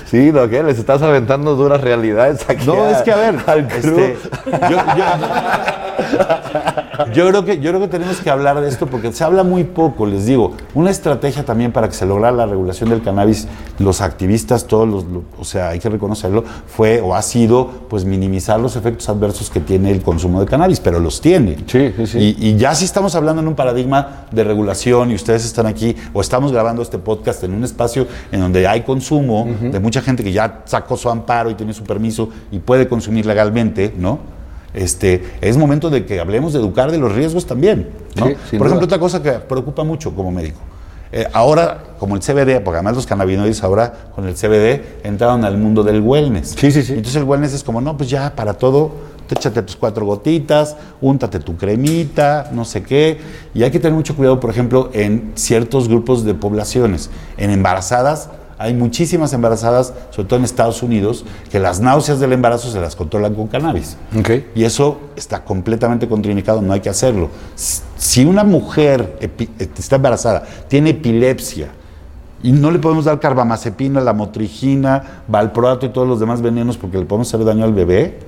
[0.06, 0.48] Sí, ¿no?
[0.50, 0.64] ¿Qué?
[0.64, 2.66] Les estás aventando duras realidades aquí.
[2.66, 4.00] No, es que a ver, al crew.
[4.00, 4.18] este,
[4.70, 5.06] yo, yo-
[7.14, 9.64] yo creo que, yo creo que tenemos que hablar de esto porque se habla muy
[9.64, 10.54] poco, les digo.
[10.74, 13.48] Una estrategia también para que se lograra la regulación del cannabis,
[13.80, 18.06] los activistas, todos los, lo- o sea, hay que reconocerlo, fue o ha sido pues
[18.06, 21.58] minimizar los efectos adversos que tiene el consumo de cannabis, pero los tiene.
[21.68, 22.36] Sí, sí, sí.
[22.40, 25.96] Y, y ya si estamos hablando en un paradigma de regulación y ustedes están aquí
[26.14, 30.24] o estamos grabando este podcast en un espacio en donde hay consumo de mucha gente
[30.24, 34.39] que ya sacó su amparo y tiene su permiso y puede consumir legalmente, ¿no?
[34.74, 38.28] Este, es momento de que hablemos de educar de los riesgos también, ¿no?
[38.28, 38.86] Sí, Por ejemplo, duda.
[38.86, 40.60] otra cosa que preocupa mucho como médico.
[41.12, 45.58] Eh, ahora, como el CBD, porque además los cannabinoides ahora con el CBD entraron al
[45.58, 46.56] mundo del wellness.
[46.56, 46.94] Sí, sí, sí.
[46.94, 48.92] Entonces el wellness es como, no, pues ya para todo,
[49.28, 53.20] te échate tus cuatro gotitas, úntate tu cremita, no sé qué.
[53.56, 57.10] Y hay que tener mucho cuidado, por ejemplo, en ciertos grupos de poblaciones.
[57.38, 62.70] En embarazadas, hay muchísimas embarazadas, sobre todo en Estados Unidos, que las náuseas del embarazo
[62.70, 63.96] se las controlan con cannabis.
[64.20, 64.30] Ok.
[64.54, 67.30] Y eso está completamente contraindicado, no hay que hacerlo.
[67.56, 71.70] Si- una mujer epi- está embarazada, tiene epilepsia,
[72.44, 76.98] y no le podemos dar carbamazepina, la motrigina, valproato y todos los demás venenos porque
[76.98, 78.20] le podemos hacer daño al bebé,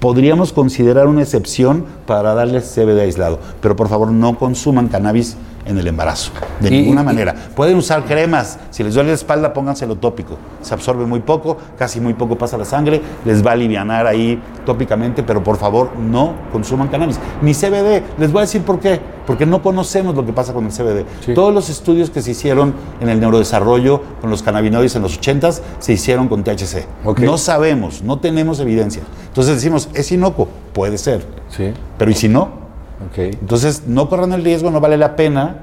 [0.00, 3.38] podríamos considerar una excepción para darle CBD aislado.
[3.60, 7.34] Pero por favor no consuman cannabis en el embarazo, de Y- ninguna y- manera.
[7.54, 12.00] Pueden usar cremas, si les duele la espalda pónganselo tópico, se absorbe muy poco, casi
[12.00, 16.34] muy poco pasa la sangre, les va a alivianar ahí tópicamente, pero por favor no
[16.52, 17.18] consuman cannabis.
[17.42, 20.64] Ni CBD, les voy a decir por qué, porque no conocemos lo que pasa con
[20.66, 21.04] el CBD.
[21.24, 21.34] Sí.
[21.34, 25.62] Todos los estudios que se hicieron en el neurodesarrollo con los cannabinoides en los 80s
[25.80, 26.86] se hicieron con THC.
[27.18, 29.02] No sabemos, no tenemos evidencia.
[29.28, 30.48] Entonces decimos, ¿es inocuo?
[30.72, 31.26] Puede ser.
[31.50, 31.72] Sí.
[31.98, 32.65] Pero ¿y si no?
[33.10, 33.18] Ok.
[33.18, 35.56] Entonces no corran el riesgo, no vale la pena.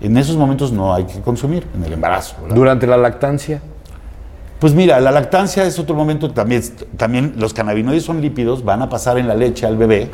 [0.00, 2.36] En esos momentos no hay que consumir, en el embarazo.
[2.42, 2.56] ¿verdad?
[2.56, 3.60] Durante la lactancia.
[4.58, 6.62] Pues mira, la lactancia es otro momento, también,
[6.96, 10.10] también los cannabinoides son lípidos, van a pasar en la leche al bebé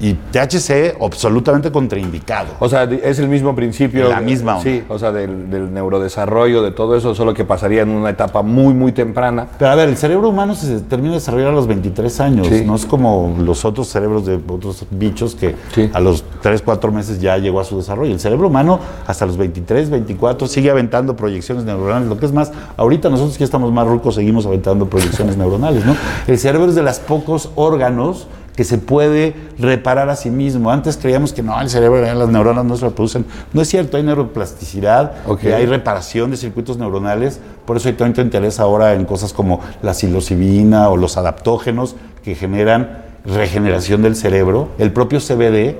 [0.00, 2.48] y THC absolutamente contraindicado.
[2.58, 4.08] O sea, es el mismo principio.
[4.08, 4.62] La misma onda.
[4.64, 8.42] Sí, o sea, del, del neurodesarrollo, de todo eso, solo que pasaría en una etapa
[8.42, 9.46] muy, muy temprana.
[9.58, 12.64] Pero a ver, el cerebro humano se termina de desarrollar a los 23 años, Sí.
[12.66, 15.90] no es como los otros cerebros de otros bichos que Sí.
[15.92, 18.12] a los 3, 4 meses ya llegó a su desarrollo.
[18.12, 22.52] El cerebro humano hasta los 23, 24 sigue aventando proyecciones neuronales, lo que es más,
[22.76, 25.94] ahorita nosotros que estamos más rucos seguimos aventando proyecciones neuronales, ¿no?
[26.26, 28.26] El cerebro es de los pocos órganos
[28.56, 30.70] que se puede reparar a sí mismo.
[30.70, 33.24] Antes creíamos que no, el cerebro, eh, las neuronas no se reproducen.
[33.52, 35.44] No es cierto, hay neuroplasticidad, Ok.
[35.44, 39.60] y hay reparación de circuitos neuronales, por eso hay tanto interés ahora en cosas como
[39.82, 44.68] la psilocibina o los adaptógenos que generan regeneración del cerebro.
[44.78, 45.76] El propio CBD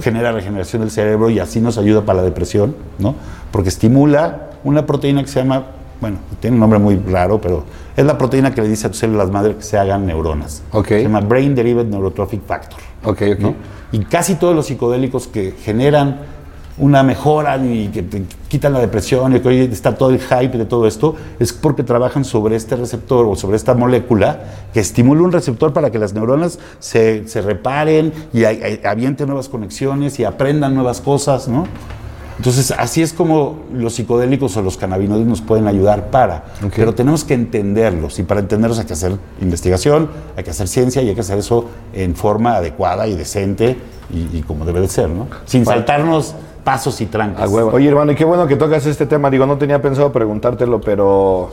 [0.00, 3.14] genera regeneración del cerebro y así nos ayuda para la depresión, ¿no?
[3.50, 5.64] Porque estimula una proteína que se llama,
[6.00, 7.64] bueno, tiene un nombre muy raro, pero
[7.96, 10.62] es la proteína que le dice a tus células madre que se hagan neuronas.
[10.72, 10.88] Ok.
[10.88, 12.78] Se llama Brain Derived Neurotrophic Factor.
[13.04, 13.38] Ok, ok.
[13.40, 13.54] ¿no?
[13.92, 16.18] Y casi todos los psicodélicos que generan
[16.78, 20.58] una mejora y que te quitan la depresión y que hoy está todo el hype
[20.58, 24.40] de todo esto, es porque trabajan sobre este receptor o sobre esta molécula
[24.74, 29.26] que estimula un receptor para que las neuronas se, se reparen y hay- hay- avienten
[29.28, 31.66] nuevas conexiones y aprendan nuevas cosas, ¿no?
[32.38, 36.44] Entonces, así es como los psicodélicos o los cannabinoides nos pueden ayudar para.
[36.74, 38.18] Pero tenemos que entenderlos.
[38.18, 41.38] Y para entenderlos hay que hacer investigación, hay que hacer ciencia y hay que hacer
[41.38, 43.78] eso en forma adecuada y decente
[44.12, 45.28] y, y como debe de ser, ¿no?
[45.46, 47.44] Sin saltarnos pasos y trancas.
[47.44, 47.70] A huevo.
[47.72, 49.30] Oye, hermano, y qué bueno que tocas este tema.
[49.30, 51.50] Digo, no tenía pensado preguntártelo, pero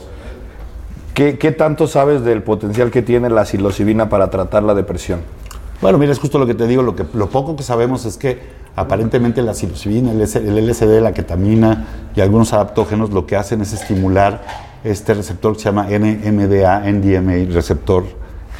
[1.14, 5.20] ¿qué, qué tanto sabes del potencial que tiene la psilocibina para tratar la depresión?
[5.80, 6.82] Bueno, mira, es justo lo que te digo.
[6.82, 8.38] Lo, que, lo poco que sabemos es que
[8.76, 14.42] aparentemente la psilocibina, el, LSD, la ketamina y algunos adaptógenos lo que hacen es estimular
[14.82, 18.04] este receptor que se llama NMDA, NDMA, receptor.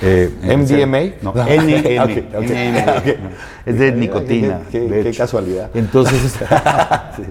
[0.02, 1.16] eh, ¿MDMA?
[1.22, 1.44] No, No.
[1.44, 2.34] NN.
[3.66, 4.60] Es de nicotina.
[4.70, 5.18] Qué- qué- de qué hecho.
[5.22, 5.70] casualidad.
[5.74, 6.20] Entonces,
[7.16, 7.22] sí.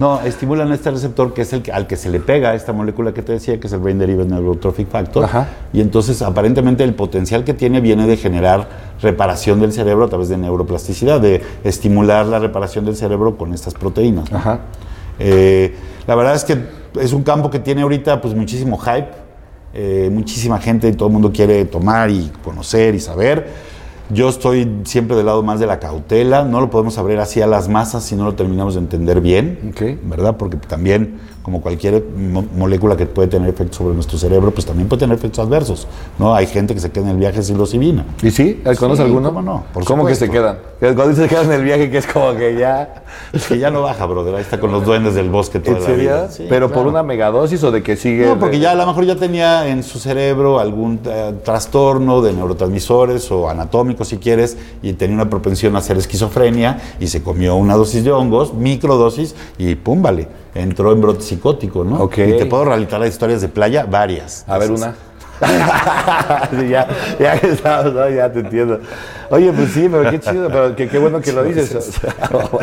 [0.00, 3.12] No, estimulan este receptor que es el que, al que se le pega esta molécula
[3.12, 5.24] que te decía, que es el Brain Derived Neurotrophic Factor.
[5.26, 5.48] Ajá.
[5.74, 8.66] Y entonces, aparentemente, el potencial que tiene viene de generar
[9.02, 13.74] reparación del cerebro a través de neuroplasticidad, de estimular la reparación del cerebro con estas
[13.74, 14.32] proteínas.
[14.32, 14.38] ¿no?
[14.38, 14.60] Ajá.
[15.18, 16.58] Eh, la verdad es que
[16.98, 19.10] es un campo que tiene ahorita pues muchísimo hype,
[19.74, 23.69] eh, muchísima gente, todo el mundo quiere tomar y conocer y saber.
[24.12, 27.46] Yo estoy siempre del lado más de la cautela, no lo podemos abrir así a
[27.46, 29.72] las masas si no lo terminamos de entender bien.
[30.02, 30.36] ¿verdad?
[30.36, 34.88] Porque también, como cualquier mo- molécula que puede tener efectos sobre nuestro cerebro, pues también
[34.88, 35.86] puede tener efectos adversos,
[36.18, 36.34] ¿no?
[36.34, 38.04] Hay gente que se queda en el viaje sin psilocibina.
[38.22, 38.62] ¿Y sí?
[38.78, 39.28] ¿Conoces Sí, alguno?
[39.30, 39.64] ¿cómo no?
[39.72, 40.58] Por ¿Cómo que se quedan?
[40.78, 43.02] Que Cuando dices que quedan en el viaje, que es como que ya...
[43.32, 45.82] Es que ya no baja, brother, ahí está con los duendes del bosque toda ¿En
[45.82, 46.02] la serio?
[46.02, 46.28] vida.
[46.30, 48.26] Sí, ¿Pero por una megadosis o de que sigue...?
[48.26, 52.22] No, porque de- ya a lo mejor ya tenía en su cerebro algún eh, trastorno
[52.22, 57.22] de neurotransmisores o anatómico, si quieres, y tenía una propensión a hacer esquizofrenia y se
[57.22, 62.00] comió una dosis de hongos, microdosis, y pum, vale, entró en brote psicótico, ¿no?
[62.02, 62.18] Ok.
[62.18, 64.44] Y te puedo relatar historias de playa, varias.
[64.48, 64.94] A ver, una.
[66.50, 66.86] Sí, ya,
[67.18, 68.08] ya que estamos, ¿no?
[68.10, 68.78] ya te entiendo.
[69.30, 71.92] Oye, pues sí, pero qué chido, pero qué, qué bueno que lo dices.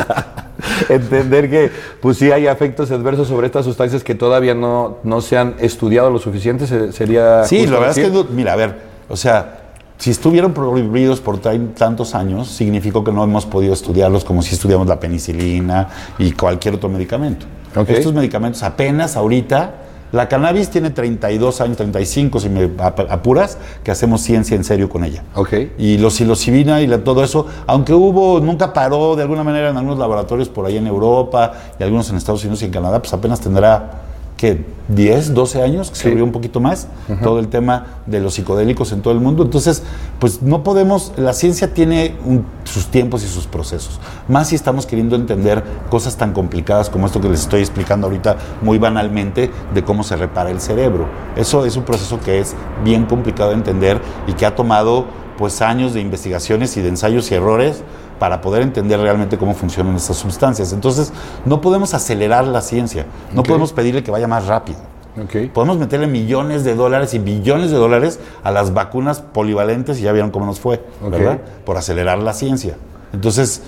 [0.88, 1.70] Entender que,
[2.00, 6.10] pues sí, hay efectos adversos sobre estas sustancias que todavía no, no se han estudiado
[6.10, 7.44] lo suficiente, se- sería.
[7.44, 8.26] Sí, la verdad es que, decir.
[8.30, 8.76] mira, a ver,
[9.08, 9.60] o sea,
[9.98, 14.54] si estuvieron prohibidos por tan- tantos años, significó que no hemos podido estudiarlos como si
[14.54, 17.46] estudiamos la penicilina y cualquier otro medicamento.
[17.98, 19.74] Estos medicamentos apenas ahorita,
[20.10, 24.88] la cannabis tiene 32 años, 35 si me ap- apuras, que hacemos ciencia en serio
[24.88, 25.22] con ella.
[25.34, 25.52] Ok.
[25.76, 29.76] Y los psilocibina y la- todo eso, aunque hubo, nunca paró de alguna manera en
[29.76, 33.12] algunos laboratorios por ahí en Europa y algunos en Estados Unidos y en Canadá, pues
[33.12, 33.90] apenas tendrá,
[34.38, 34.64] ¿qué?
[34.88, 36.88] 10, 12 años, que se abrió un poquito más,
[37.22, 39.42] todo el tema de los psicodélicos en todo el mundo.
[39.42, 39.82] Entonces,
[40.18, 44.00] pues no podemos, la ciencia tiene un- sus tiempos y sus procesos.
[44.28, 48.38] Más si estamos queriendo entender cosas tan complicadas como esto que les estoy explicando ahorita
[48.62, 51.06] muy banalmente de cómo se repara el cerebro.
[51.36, 55.04] Eso es un proceso que es bien complicado de entender y que ha tomado
[55.36, 57.82] pues años de investigaciones y de ensayos y errores
[58.18, 60.72] para poder entender realmente cómo funcionan estas sustancias.
[60.72, 61.12] Entonces,
[61.44, 64.78] no podemos acelerar la ciencia, no podemos pedirle que vaya más rápido.
[65.52, 70.12] Podemos meterle millones de dólares y billones de dólares a las vacunas polivalentes y ya
[70.12, 70.84] vieron cómo nos fue.
[71.02, 71.40] ¿verdad?
[71.64, 72.76] Por acelerar la ciencia.
[73.12, 73.62] Entonces,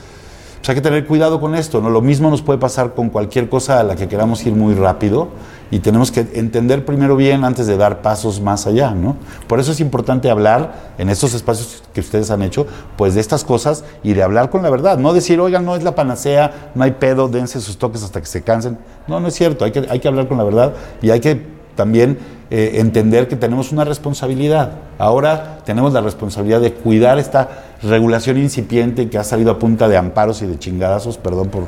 [0.61, 1.89] pues hay que tener cuidado con esto, ¿no?
[1.89, 5.29] Lo mismo nos puede pasar con cualquier cosa a la que queramos ir muy rápido
[5.71, 9.17] y tenemos que entender primero bien antes de dar pasos más allá, ¿no?
[9.47, 12.67] Por eso es importante hablar en estos espacios que ustedes han hecho,
[12.99, 15.83] pues de estas cosas y de hablar con la verdad, no decir, oigan, no es
[15.83, 18.77] la panacea, no hay pedo, dense sus toques hasta que se cansen.
[19.09, 21.43] No, no es cierto, hay que, hay que hablar con la verdad y hay que
[21.75, 22.19] también
[22.51, 24.73] eh, entender que tenemos una responsabilidad.
[24.99, 27.49] Ahora tenemos la responsabilidad de cuidar esta
[27.83, 31.65] regulación incipiente que ha salido a punta de amparos y de chingadazos, perdón por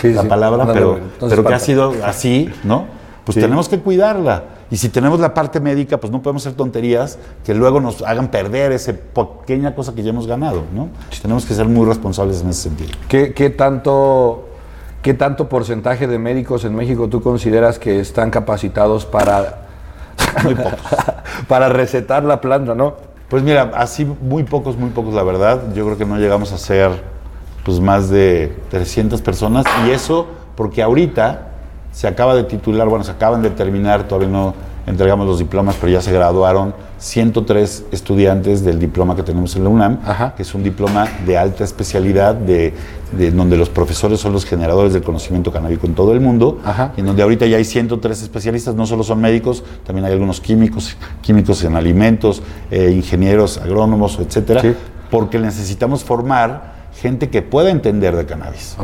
[0.00, 0.28] Sí, la sí.
[0.28, 2.86] palabra, No, pero, pero que ha sido así, ¿no?
[3.24, 3.40] Pues Sí.
[3.40, 4.44] tenemos que cuidarla.
[4.70, 8.28] Y si tenemos la parte médica, pues no podemos hacer tonterías que luego nos hagan
[8.28, 10.88] perder esa pequeña cosa que ya hemos ganado, ¿no?
[11.22, 12.90] Tenemos que ser muy responsables en ese sentido.
[13.08, 14.48] ¿Qué, qué tanto,
[15.02, 19.63] ¿Qué tanto porcentaje de médicos en México tú consideras que están capacitados para,
[20.44, 20.78] Muy pocos.
[21.48, 22.94] para recetar la planta, no?
[23.28, 25.72] Pues mira, así muy pocos, muy pocos, la verdad.
[25.74, 26.90] Yo creo que no llegamos a ser
[27.64, 31.48] pues más de 300 personas y eso porque ahorita
[31.90, 34.54] se acaba de titular, bueno, se acaban de terminar, todavía no
[34.86, 39.70] entregamos los diplomas, pero ya se graduaron 103 estudiantes del diploma que tenemos en la
[39.70, 40.34] UNAM, Ajá.
[40.36, 42.72] que es un diploma de alta especialidad, de,
[43.12, 46.92] de donde los profesores son los generadores del conocimiento canábico en todo el mundo, Ajá.
[46.96, 50.40] y en donde ahorita ya hay 103 especialistas, no solo son médicos, también hay algunos
[50.40, 54.74] químicos, químicos en alimentos, eh, ingenieros, agrónomos, etcétera, Sí.
[55.10, 58.76] porque necesitamos formar gente que pueda entender de cannabis.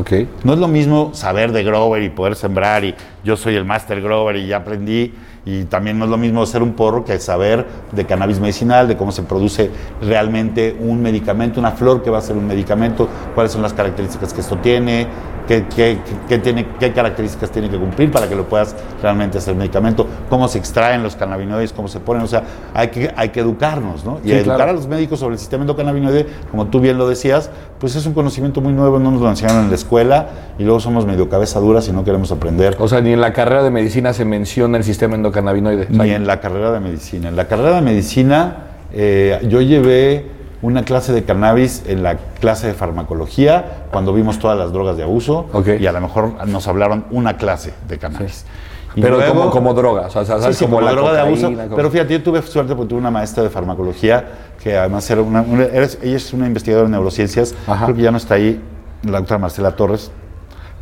[0.44, 4.00] No es lo mismo saber de grower y poder sembrar y yo soy el master
[4.02, 5.14] grower y ya aprendí
[5.46, 8.96] y también no es lo mismo hacer un porro que saber de cannabis medicinal, de
[8.96, 9.70] cómo se produce
[10.02, 14.32] realmente un medicamento, una flor que va a ser un medicamento, cuáles son las características
[14.34, 15.06] que esto tiene,
[15.48, 15.98] qué, qué-
[16.28, 20.46] qué tiene, qué características tiene que cumplir para que lo puedas realmente hacer medicamento, cómo
[20.48, 22.42] se extraen los cannabinoides, cómo se ponen, o sea,
[22.74, 24.18] hay que, hay que educarnos, ¿no?
[24.24, 24.70] Y Sí, educar claro.
[24.72, 27.50] a los médicos sobre el sistema endocannabinoide, como tú bien lo decías,
[27.80, 30.80] pues es un conocimiento muy nuevo, no nos lo enseñaron en la escuela y luego
[30.80, 32.76] somos medio cabeza dura si no queremos aprender.
[32.78, 35.86] O sea, ni en la carrera de medicina se menciona el sistema endocannabinoide.
[35.86, 37.30] Sea, Ni en la carrera de medicina.
[37.30, 38.56] En la carrera de medicina
[38.92, 40.26] eh, yo llevé
[40.60, 45.04] una clase de cannabis en la clase de farmacología cuando vimos todas las drogas de
[45.04, 45.46] abuso
[45.80, 48.44] y a lo mejor nos hablaron una clase de cannabis.
[48.94, 50.56] Pero luego- como, como droga, o sea, Sí, ¿sabes?
[50.56, 51.42] sí, como, como, la droga de abuso.
[51.42, 54.24] cocaína, como- Pero fíjate, yo tuve suerte porque tuve una maestra de farmacología
[54.62, 55.84] que además era una, una- ella
[56.16, 57.84] es una investigadora en neurociencias, Ajá.
[57.86, 58.60] creo que ya no está ahí,
[59.04, 60.10] la doctora Marcela Torres.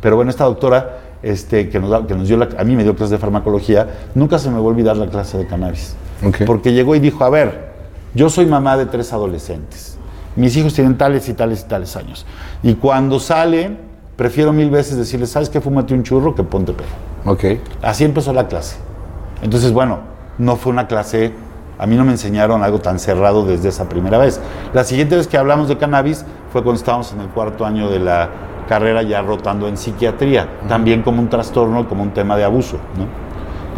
[0.01, 2.95] Pero bueno, esta doctora este, que, nos, que nos dio, la- a mí me dio
[2.95, 5.95] clase de farmacología, nunca se me va a olvidar la clase de cannabis.
[6.25, 6.37] Ok.
[6.45, 7.69] Porque llegó y dijo, a ver,
[8.15, 9.97] yo soy mamá de tres adolescentes,
[10.35, 12.25] mis hijos tienen tales y tales y tales años.
[12.63, 13.77] Y cuando salen,
[14.15, 15.59] prefiero mil veces decirles, ¿sabes qué?
[15.61, 16.87] Fúmate un churro que ponte pedo.
[17.29, 17.43] Ok.
[17.83, 18.77] Así empezó la clase.
[19.43, 19.99] Entonces, bueno,
[20.39, 21.31] no fue una clase,
[21.77, 24.41] a mí no me enseñaron algo tan cerrado desde esa primera vez.
[24.73, 27.99] La siguiente vez que hablamos de cannabis fue cuando estábamos en el cuarto año de
[27.99, 28.29] la
[28.67, 32.77] carrera ya rotando en psiquiatría, también como un trastorno, como un tema de abuso.
[32.97, 33.05] ¿no?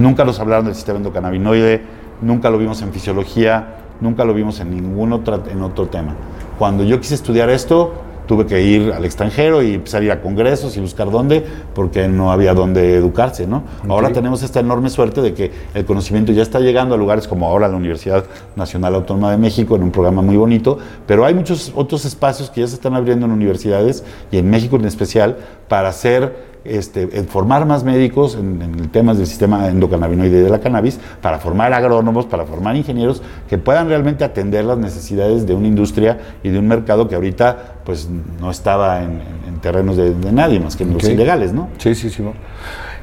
[0.01, 1.83] Nunca nos hablaron del sistema endocannabinoide,
[2.21, 6.15] nunca lo vimos en fisiología, nunca lo vimos en ningún otro, en otro tema.
[6.57, 7.93] Cuando yo quise estudiar esto,
[8.27, 12.07] tuve que ir al extranjero y empezar a ir a congresos y buscar dónde, porque
[12.07, 13.63] no había dónde educarse, ¿no?
[13.89, 17.47] Ahora tenemos esta enorme suerte de que el conocimiento ya está llegando a lugares como
[17.47, 21.71] ahora la Universidad Nacional Autónoma de México, en un programa muy bonito, pero hay muchos
[21.75, 25.89] otros espacios que ya se están abriendo en universidades y en México en especial para
[25.89, 30.99] hacer este, en formar más médicos en, en temas del sistema endocannabinoide de la cannabis,
[31.21, 36.19] para formar agrónomos, para formar ingenieros que puedan realmente atender las necesidades de una industria
[36.43, 38.07] y de un mercado que ahorita pues
[38.39, 41.69] no estaba en, en- en terrenos de, de nadie más que en los ilegales, ¿no?
[41.77, 42.23] Sí, sí, sí.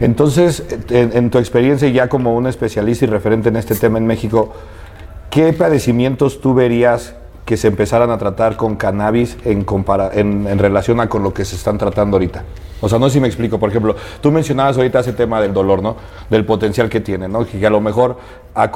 [0.00, 4.06] Entonces, en, en tu experiencia ya como un especialista y referente en este tema en
[4.06, 4.52] México,
[5.30, 7.14] ¿qué padecimientos tú verías
[7.48, 11.32] que se empezaran a tratar con cannabis en, compara- en, en relación a con lo
[11.32, 12.44] que se están tratando ahorita?
[12.82, 13.58] O sea, no sé si me explico.
[13.58, 15.96] Por ejemplo, tú mencionabas ahorita ese tema del dolor, ¿no?
[16.28, 17.46] Del potencial que tiene, ¿no?
[17.46, 18.18] Que, a lo mejor
[18.54, 18.70] a-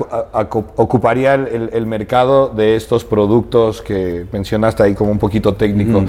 [0.76, 6.04] ocuparía el, el- el mercado de estos productos que mencionaste ahí como un poquito técnico.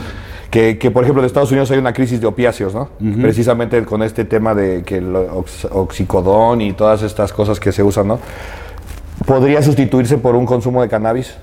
[0.49, 2.88] Que, que, por ejemplo, en Estados Unidos hay una crisis de opiáceos, ¿no?
[3.21, 7.84] Precisamente con este tema de que el ox- oxicodón y todas estas cosas que se
[7.84, 8.19] usan, ¿no?
[9.26, 11.36] ¿Podría sustituirse por un consumo de cannabis?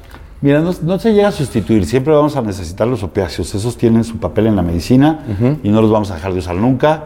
[0.42, 4.04] Mira, no, no se llega a sustituir, siempre vamos a necesitar los opiáceos, esos tienen
[4.04, 5.20] su papel en la medicina
[5.62, 7.04] y no los vamos a dejar de usar nunca,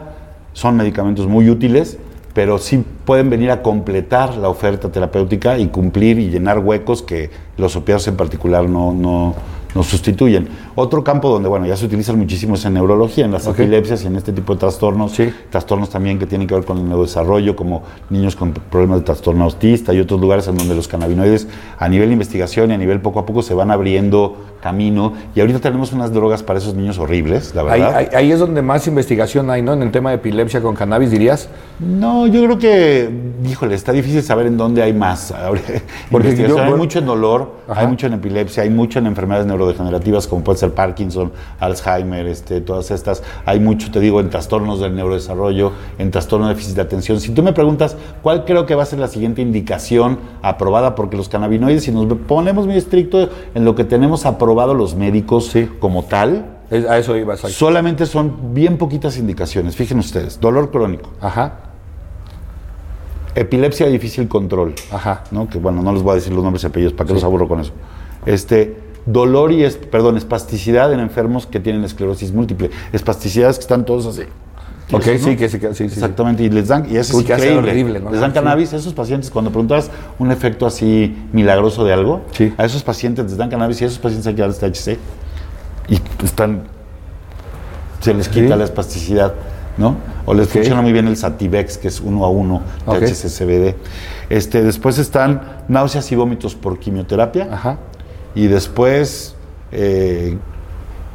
[0.53, 1.97] son medicamentos muy útiles,
[2.33, 7.29] pero sí pueden venir a completar la oferta terapéutica y cumplir y llenar huecos que
[7.57, 9.35] los opiáceos en particular no, no,
[9.75, 10.47] no sustituyen.
[10.73, 14.07] Otro campo donde, bueno, ya se utilizan muchísimo es en neurología, en las epilepsias y
[14.07, 15.31] en este tipo de trastornos, Sí.
[15.51, 19.43] trastornos también que tienen que ver con el neurodesarrollo, como niños con problemas de trastorno
[19.43, 23.01] autista y otros lugares en donde los cannabinoides a nivel de investigación y a nivel
[23.01, 25.13] poco a poco se van abriendo camino.
[25.35, 27.95] Y ahorita tenemos unas drogas para esos niños horribles, la verdad.
[27.95, 29.73] ahí- ahí es donde más investigación hay, ¿no?
[29.73, 31.49] En el tema de epilepsia con cannabis, dirías.
[31.79, 33.09] No, yo creo que,
[33.47, 35.33] híjole, está difícil saber en dónde hay más.
[36.11, 37.81] Porque yo- hay mucho en dolor, Ajá.
[37.81, 42.61] hay mucho en epilepsia, hay mucho en enfermedades neurodegenerativas como puede ser Parkinson, Alzheimer, este,
[42.61, 43.23] todas estas.
[43.45, 47.19] Hay mucho, te digo, en trastornos del neurodesarrollo, en trastorno de déficit de atención.
[47.19, 51.17] Si tú me preguntas cuál creo que va a ser la siguiente indicación aprobada, porque
[51.17, 55.69] los cannabinoides, si nos ponemos muy estricto en lo que tenemos aprobado los médicos Sí.
[55.79, 57.55] como tal, a eso iba, exacto.
[57.55, 59.75] solamente son bien poquitas indicaciones.
[59.75, 61.11] Fíjense ustedes, dolor crónico.
[61.21, 61.59] Ajá,
[63.35, 64.75] Epilepsia de difícil control.
[64.91, 65.23] ajá.
[65.31, 65.49] ¿no?
[65.49, 67.47] Que bueno, no les voy a decir los nombres y apellidos, ¿para qué los aburro
[67.49, 67.73] con eso?
[68.25, 72.71] Este, dolor y, es, perdón, espasticidad en enfermos que tienen esclerosis múltiple.
[72.93, 74.23] Espasticidades que están todos así.
[74.91, 75.37] Ok, sí, ¿no?
[75.37, 75.83] que sí, que- sí.
[75.85, 77.57] Exactamente, y les dan, y eso Uy, es increíble.
[77.71, 78.11] horrible, ¿no?
[78.11, 79.89] Les dan cannabis a esos pacientes, cuando preguntas
[80.19, 82.53] un efecto así milagroso de algo, Sí.
[82.57, 84.99] a esos pacientes les dan cannabis y a esos pacientes hay que darles THC.
[85.89, 86.63] Y están,
[87.99, 88.59] se les quita Sí.
[88.59, 89.33] la espasticidad,
[89.77, 89.95] ¿no?
[90.27, 92.99] O les funciona muy bien el Sativex, que es uno a uno, Ok.
[92.99, 93.75] THC, CBD.
[94.29, 97.47] Este, después están náuseas y vómitos por quimioterapia.
[97.51, 97.77] Ajá.
[98.35, 99.35] Y después,
[99.71, 100.37] eh,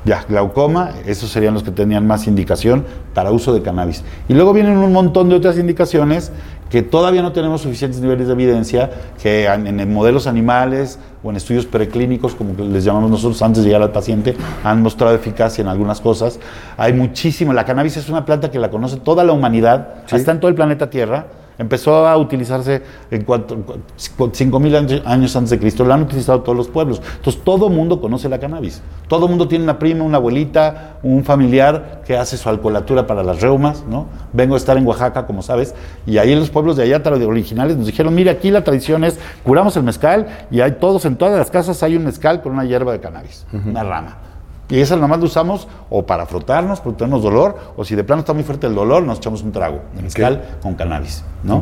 [0.04, 4.02] ya, glaucoma, esos serían los que tenían más indicación para uso de cannabis.
[4.28, 6.33] Y luego vienen un montón de otras indicaciones
[6.70, 11.37] que todavía no tenemos suficientes niveles de evidencia, que en, en modelos animales o en
[11.37, 15.68] estudios preclínicos, como les llamamos nosotros antes de llegar al paciente, han mostrado eficacia en
[15.68, 16.38] algunas cosas.
[16.76, 20.16] Hay muchísimo, la cannabis es una planta que la conoce toda la humanidad, Sí.
[20.16, 21.26] está en todo el planeta Tierra,
[21.61, 26.68] empezó a utilizarse en cuanto, 5.000 años antes de Cristo, lo han utilizado todos los
[26.68, 27.02] pueblos.
[27.16, 28.80] Entonces todo mundo conoce la cannabis.
[29.08, 33.42] Todo mundo tiene una prima, una abuelita, un familiar que hace su alcoholatura para las
[33.42, 34.06] reumas, ¿no?
[34.32, 35.74] Vengo a estar en Oaxaca, como sabes,
[36.06, 39.18] y ahí en los pueblos de allá originales nos dijeron, mire, aquí la tradición es,
[39.44, 42.64] curamos el mezcal y hay todos, en todas las casas hay un mezcal con una
[42.64, 44.30] hierba de cannabis, una rama.
[44.70, 48.20] Y esa nomás lo usamos o para frotarnos, porque tenemos dolor, o si de plano
[48.20, 51.60] está muy fuerte el dolor, nos echamos un trago de mezcal con cannabis, ¿no?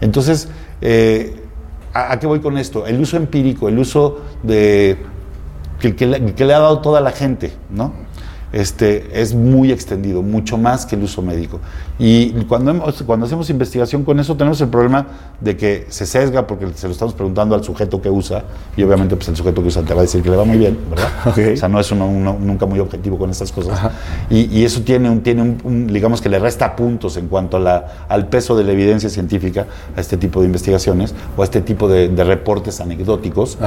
[0.00, 0.48] Entonces,
[0.80, 1.44] eh,
[1.92, 2.86] ¿a, qué voy con esto?
[2.86, 4.98] El uso empírico, el uso de
[5.80, 7.92] que, que, le, ha dado toda la gente, ¿no?
[8.52, 11.60] Este, es muy extendido, mucho más que el uso médico.
[11.98, 15.06] Y cuando, cuando hacemos investigación con eso tenemos el problema
[15.40, 18.44] de que se sesga porque se lo estamos preguntando al sujeto que usa
[18.76, 20.58] y obviamente pues el sujeto que usa te va a decir que le va muy
[20.58, 21.08] bien, ¿verdad?
[21.54, 23.90] O sea, no es uno, nunca muy objetivo con estas cosas.
[24.30, 27.86] Y, eso tiene, un, tiene un, digamos que le resta puntos en cuanto a la,
[28.08, 31.88] al peso de la evidencia científica a este tipo de investigaciones o a este tipo
[31.88, 33.58] de, reportes anecdóticos.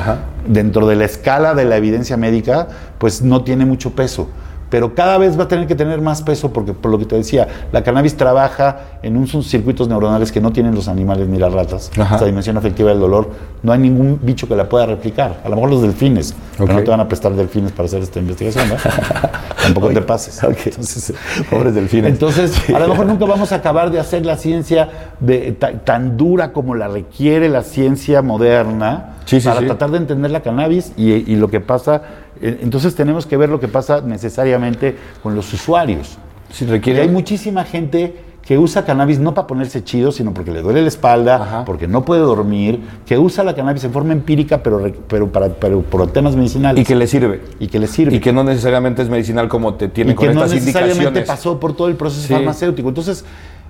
[0.47, 2.67] Dentro de la escala de la evidencia médica,
[2.97, 4.27] pues no tiene mucho peso
[4.71, 7.17] pero cada vez va a tener que tener más peso porque, por lo que te
[7.17, 11.51] decía, la cannabis trabaja en unos circuitos neuronales que no tienen los animales ni las
[11.51, 11.91] ratas.
[11.91, 13.29] Esta dimensión afectiva del dolor,
[13.63, 15.41] no hay ningún bicho que la pueda replicar.
[15.43, 18.19] A lo mejor los delfines, pero no te van a prestar delfines para hacer esta
[18.19, 18.75] investigación, ¿no?
[19.61, 20.41] Tampoco te pases.
[20.41, 21.13] Entonces,
[21.49, 22.09] pobres delfines.
[22.09, 24.87] Entonces, a lo mejor nunca vamos a acabar de hacer la ciencia
[25.19, 25.51] de,
[25.83, 31.11] tan dura como la requiere la ciencia moderna para tratar de entender la cannabis y,
[31.11, 32.01] y lo que pasa
[32.41, 36.17] entonces tenemos que ver lo que pasa necesariamente con los usuarios.
[36.51, 37.01] Si requiere...
[37.01, 40.87] hay muchísima gente que usa cannabis no para ponerse chido, sino porque le duele la
[40.87, 45.49] espalda, porque no puede dormir, que usa la cannabis en forma empírica, pero, pero, para,
[45.49, 46.81] pero por temas medicinales.
[46.81, 47.41] Y que le sirve.
[47.59, 48.15] Y que le sirve.
[48.15, 51.59] Y que no necesariamente es medicinal como te tiene y con que no necesariamente pasó
[51.59, 52.89] por todo el proceso farmacéutico.
[52.89, 53.23] Entonces,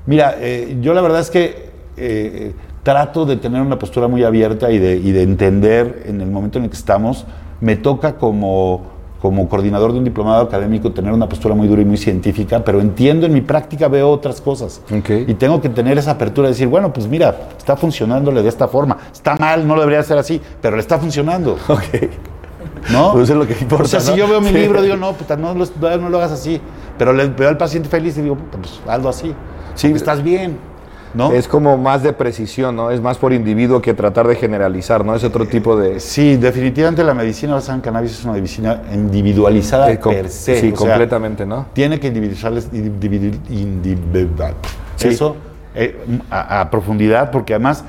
[0.06, 2.54] mira, eh, yo la verdad es que eh,
[2.84, 6.58] trato de tener una postura muy abierta y de, y de entender en el momento
[6.60, 7.26] en el que estamos
[7.62, 8.82] me toca como,
[9.22, 12.82] como coordinador de un diplomado académico tener una postura muy dura y muy científica, pero
[12.82, 14.82] entiendo en mi práctica, veo otras cosas.
[14.90, 18.68] Y tengo que tener esa apertura de decir, bueno, pues mira, está funcionándole de esta
[18.68, 18.98] forma.
[19.14, 21.58] Está mal, no lo debería hacer así, pero le está funcionando.
[22.92, 23.12] ¿No?
[23.14, 23.84] Pues es lo que importa.
[23.84, 26.60] O sea, si yo veo mi libro, digo, no, puta, no, no, lo hagas así.
[26.98, 29.36] Pero le veo al paciente feliz y digo, puta, pues hazlo así.
[29.76, 30.58] Sí, estás bien.
[31.34, 32.92] Es como más de precisión, ¿no?
[32.92, 35.16] Es más por individuo que tratar de generalizar, ¿no?
[35.16, 36.00] Es otro tipo de...
[36.00, 40.60] Sí, definitivamente la medicina basada en cannabis es una medicina individualizada eh, per se.
[40.60, 41.68] Sí, completamente, ¿no?
[41.74, 42.54] Tiene que individualizar,
[45.02, 45.36] eso
[45.74, 45.98] eh,
[46.30, 47.84] a profundidad, porque además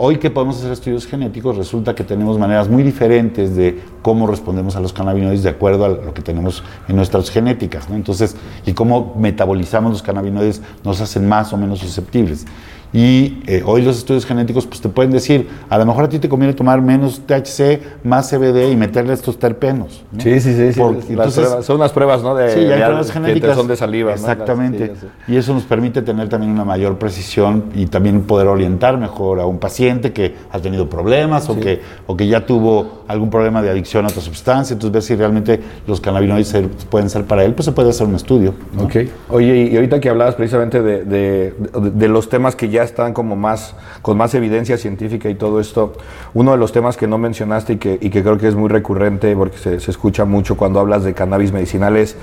[0.00, 4.76] Hoy que podemos hacer estudios genéticos, resulta que tenemos maneras muy diferentes de cómo respondemos
[4.76, 7.88] a los cannabinoides de acuerdo a lo que tenemos en nuestras genéticas.
[7.90, 12.46] Entonces, y cómo metabolizamos los cannabinoides nos hacen más o menos susceptibles.
[12.92, 16.18] Y eh, hoy los estudios genéticos pues te pueden decir, a lo mejor a ti
[16.18, 20.02] te conviene tomar menos THC, más CBD y meterle estos terpenos.
[20.18, 20.72] Sí, sí, sí.
[20.72, 22.34] son unas pruebas, ¿no?
[22.34, 23.50] De, sí, hay pruebas genéticas.
[23.50, 24.12] Que son de saliva.
[24.12, 24.92] Exactamente.
[25.26, 29.46] y eso nos permite tener también una mayor precisión y también poder orientar mejor a
[29.46, 33.70] un paciente que ha tenido problemas o, que, o que ya tuvo algún problema de
[33.70, 34.72] adicción a otra sustancia.
[34.72, 36.54] Entonces ver si realmente los cannabinoides
[36.88, 38.54] pueden ser para él, pues se puede hacer un estudio.
[38.78, 38.96] Ok.
[39.28, 41.54] Oye, y ahorita que hablabas precisamente de, de,
[41.92, 45.58] de los temas que ya ya están como más, con más evidencia científica y todo
[45.58, 45.94] esto,
[46.32, 48.68] uno de los temas que no mencionaste y que, y que creo que es muy
[48.68, 52.14] recurrente porque se, se escucha mucho cuando hablas de cannabis medicinal es,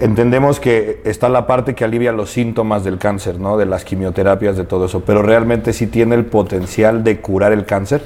[0.00, 3.58] entendemos que está la parte que alivia los síntomas del cáncer, ¿no?
[3.58, 7.66] de las quimioterapias, de todo eso, pero realmente sí tiene el potencial de curar el
[7.66, 8.02] cáncer.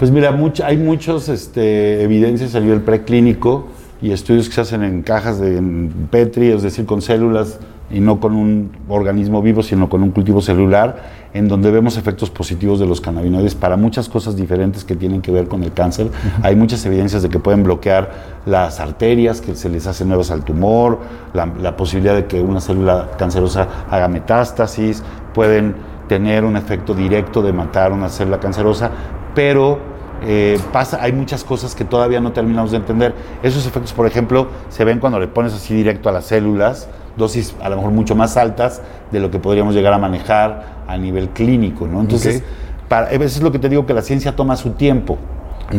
[0.00, 3.68] Pues mira, hay muchas este, evidencias a nivel preclínico
[4.02, 5.62] y estudios que se hacen en cajas de
[6.10, 7.60] Petri, es decir, con células
[7.90, 12.30] y no con un organismo vivo, sino con un cultivo celular, en donde vemos efectos
[12.30, 16.10] positivos de los cannabinoides para muchas cosas diferentes que tienen que ver con el cáncer.
[16.42, 18.10] Hay muchas evidencias de que pueden bloquear
[18.46, 20.98] las arterias, que se les hace nuevas al tumor,
[21.34, 25.02] la, posibilidad de que una célula cancerosa haga metástasis,
[25.34, 25.74] pueden
[26.08, 28.90] tener un efecto directo de matar una célula cancerosa,
[29.34, 29.78] pero
[30.22, 33.14] eh, pasa, hay muchas cosas que todavía no terminamos de entender.
[33.42, 37.54] Esos efectos, por ejemplo, se ven cuando le pones así directo a las células, dosis
[37.60, 41.30] a lo mejor mucho más altas de lo que podríamos llegar a manejar a nivel
[41.30, 42.00] clínico, ¿no?
[42.00, 42.42] Entonces,
[42.88, 45.18] para, a veces es lo que te digo, que la ciencia toma su tiempo.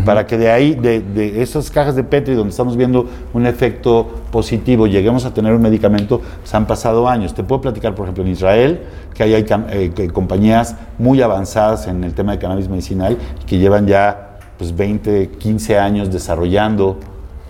[0.05, 4.87] Para que de ahí, de, esas cajas de Petri donde estamos viendo un efecto positivo,
[4.87, 7.33] lleguemos a tener un medicamento, se han pasado años.
[7.33, 8.83] Te puedo platicar, por ejemplo, en Israel,
[9.13, 14.30] que hay, eh, compañías muy avanzadas en el tema de cannabis medicinal que llevan ya
[14.61, 16.99] pues, 20, 15 años desarrollando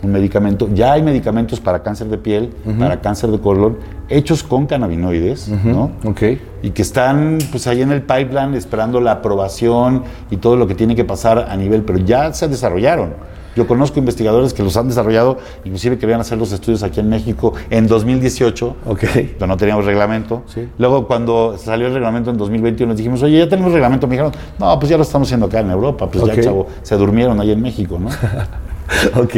[0.01, 0.69] un medicamento.
[0.73, 5.91] Ya hay medicamentos para cáncer de piel, para cáncer de colon, hechos con cannabinoides, ¿no?
[6.05, 6.21] Ok.
[6.63, 10.73] Y que están pues ahí en el pipeline esperando la aprobación y todo lo que
[10.73, 13.09] tiene que pasar a nivel, pero ya se desarrollaron.
[13.55, 17.53] Yo conozco investigadores que los han desarrollado, inclusive querían hacer los estudios aquí en México
[17.69, 19.03] en 2018, Ok.
[19.37, 20.43] pero no teníamos reglamento.
[20.47, 20.67] Sí.
[20.77, 24.07] Luego, cuando salió el reglamento en 2021, dijimos, oye, ya tenemos reglamento.
[24.07, 26.07] Me dijeron, no, pues ya lo estamos haciendo acá en Europa.
[26.09, 26.31] Pues Ok.
[26.33, 28.09] ya, chavo, se durmieron ahí en México, ¿no?
[29.15, 29.33] Ok.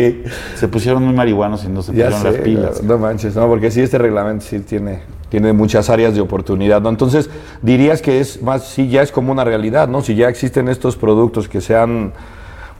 [0.55, 2.83] se pusieron muy marihuanos y no se Ya pusieron las pilas.
[2.83, 6.89] no manches, no, porque sí, este reglamento sí tiene, tiene muchas áreas de oportunidad, ¿no?
[6.89, 7.29] Entonces,
[7.61, 10.01] dirías que es más, sí, ya es como una realidad, ¿no?
[10.01, 12.13] Si ya existen estos productos que se han,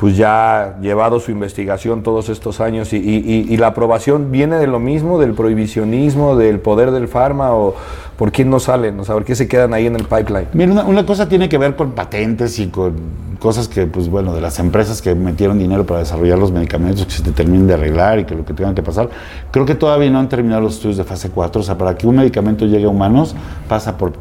[0.04, 4.68] pues ya llevado su investigación todos estos años y, y- y- la aprobación viene de
[4.68, 7.74] lo mismo, del prohibicionismo, del poder del farma, o
[8.18, 10.48] por qué no salen, o sea, por qué se quedan ahí en el pipeline.
[10.52, 12.96] Mira, una, una cosa tiene que ver con patentes y con
[13.40, 17.12] cosas que, pues bueno, de las empresas que metieron dinero para desarrollar los medicamentos que
[17.14, 19.08] se te terminen de arreglar y que lo que tengan que pasar.
[19.52, 21.62] Creo que todavía no han terminado los estudios de fase 4.
[21.62, 23.36] O sea, para que un medicamento llegue a humanos,
[23.70, 24.14] pasa por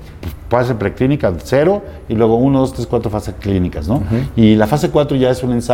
[0.49, 1.81] fase preclínica cero
[2.11, 4.03] y luego 1, 2, 3, 4 fases clínicas, ¿no?
[4.37, 5.72] Y la fase 4 ya es un ensayo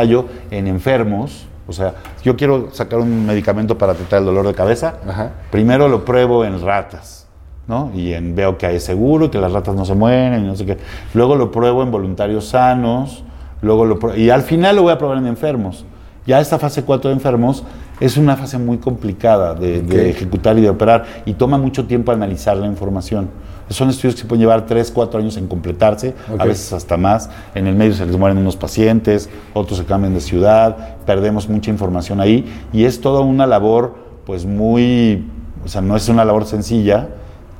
[0.51, 1.47] en enfermos.
[1.67, 1.95] O sea,
[2.25, 4.95] yo quiero sacar un medicamento para tratar el dolor de cabeza.
[5.07, 5.33] Ajá.
[5.51, 7.27] Primero lo pruebo en ratas.
[7.69, 7.93] ¿no?
[7.95, 10.65] Y en, veo que hay seguro, y que las ratas no se mueren, no sé
[10.65, 10.79] qué.
[11.15, 13.23] Luego lo pruebo en voluntarios sanos,
[13.61, 15.85] luego lo y al final lo voy a probar en enfermos.
[16.29, 17.65] Ya esta fase 4 de enfermos
[18.01, 22.55] es una fase muy complicada de, ejecutar y de operar y toma mucho tiempo analizar
[22.59, 23.31] la información.
[23.71, 27.31] Son estudios que se pueden llevar 3, 4 años en completarse, a veces hasta más.
[27.55, 31.71] En el medio se les mueren unos pacientes, otros se cambian de ciudad, perdemos mucha
[31.71, 33.95] información ahí y es toda una labor
[34.27, 35.27] pues muy,
[35.65, 37.09] o sea, no es una labor sencilla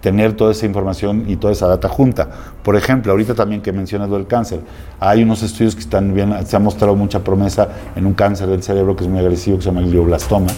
[0.01, 2.29] tener toda esa información y toda esa data junta.
[2.63, 4.61] Por ejemplo, ahorita también que mencionas lo del cáncer,
[5.01, 8.63] hay unos estudios que están bien, se ha mostrado mucha promesa en un cáncer del
[8.63, 10.51] cerebro que es muy agresivo, que se llama el glioblastoma.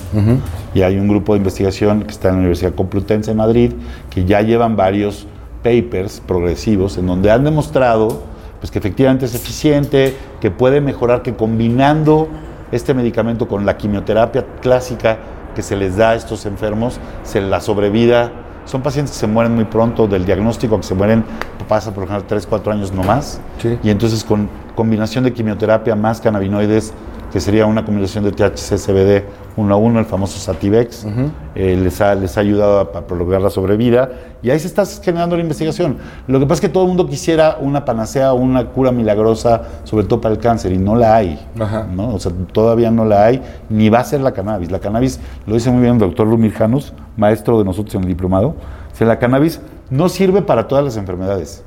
[0.75, 3.73] Y hay un grupo de investigación que está en la Universidad Complutense de Madrid,
[4.11, 5.27] que ya llevan varios
[5.63, 8.23] papers progresivos en donde han demostrado
[8.61, 12.29] pues, que efectivamente es eficiente, que puede mejorar, que combinando
[12.73, 15.19] este medicamento con la quimioterapia clásica
[15.55, 18.31] que se les da a estos enfermos, se la sobrevida.
[18.71, 21.25] Son pacientes que se mueren muy pronto del diagnóstico, que se mueren,
[21.67, 23.41] pasa por ejemplo 3, 4 años no más.
[23.61, 23.77] Sí.
[23.83, 26.93] Y entonces con combinación de quimioterapia más cannabinoides,
[27.33, 29.25] que sería una combinación de THC, CBD
[29.57, 31.07] 1 a 1, el famoso Sativex,
[31.55, 34.11] eh, les, ha, les ha ayudado a, a prolongar la sobrevida.
[34.43, 35.99] Y ahí se está generando la investigación.
[36.27, 39.63] Lo que pasa es que todo el mundo quisiera una panacea o una cura milagrosa,
[39.85, 41.39] sobre todo para el cáncer, y no la hay.
[41.59, 41.87] Ajá.
[41.91, 42.15] ¿no?
[42.15, 44.71] O sea, todavía no la hay, ni va a ser la cannabis.
[44.71, 48.09] La cannabis, lo dice muy bien el doctor Lumir Janus, maestro de nosotros en el
[48.09, 48.55] diplomado,
[48.91, 49.61] dice, la cannabis
[49.91, 51.65] no sirve para todas las enfermedades,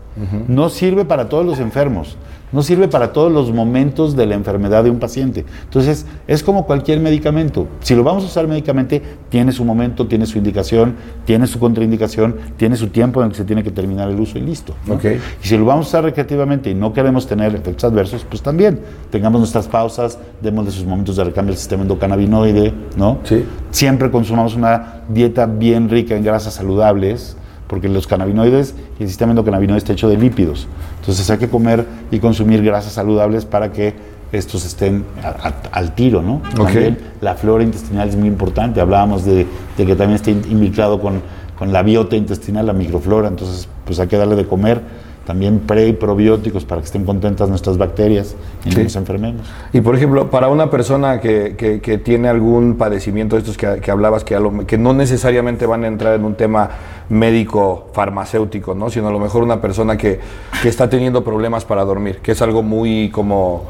[0.48, 2.18] no sirve para todos los enfermos,
[2.54, 5.46] no sirve para todos los momentos de la enfermedad de un paciente.
[5.64, 7.68] Entonces, es como cualquier medicamento.
[7.82, 10.96] Si lo vamos a usar médicamente, tiene su momento, tiene su indicación,
[11.26, 14.38] tiene su contraindicación, tiene su tiempo en el que se tiene que terminar el uso
[14.38, 14.76] y listo.
[14.86, 14.96] ¿no?
[14.96, 15.06] Ok.
[15.44, 18.80] Y si lo vamos a usar recreativamente y no queremos tener efectos adversos, pues también
[19.10, 23.20] tengamos nuestras pausas, demos de sus momentos de recambio al sistema endocannabinoide, ¿no?
[23.24, 23.44] Sí.
[23.72, 27.36] Siempre consumamos una dieta bien rica en grasas saludables,
[27.74, 30.68] porque los cannabinoides y el sistema endocannabinoide está hecho de lípidos.
[31.00, 33.96] Entonces hay que comer y consumir grasas saludables para que
[34.32, 36.44] estos estén a- a- al tiro, ¿no?
[36.66, 38.80] También la flora intestinal es muy importante.
[38.80, 41.22] Hablábamos de, de que también está in- involucrado con,
[41.58, 43.28] con la biota intestinal, la microflora.
[43.28, 44.80] Entonces, pues hay que darle de comer
[45.26, 48.78] también pre y probióticos para que estén contentas nuestras bacterias y Sí.
[48.78, 49.48] no nos enfermemos.
[49.72, 53.80] Y por ejemplo, para una persona que, que- que tiene algún padecimiento de estos que,
[53.82, 56.70] que hablabas, que, a lo- que no necesariamente van a entrar en un tema
[57.10, 58.90] médico farmacéutico, ¿no?
[58.90, 60.20] sino a lo mejor una persona que,
[60.62, 63.64] que está teniendo problemas para dormir, que es algo muy como,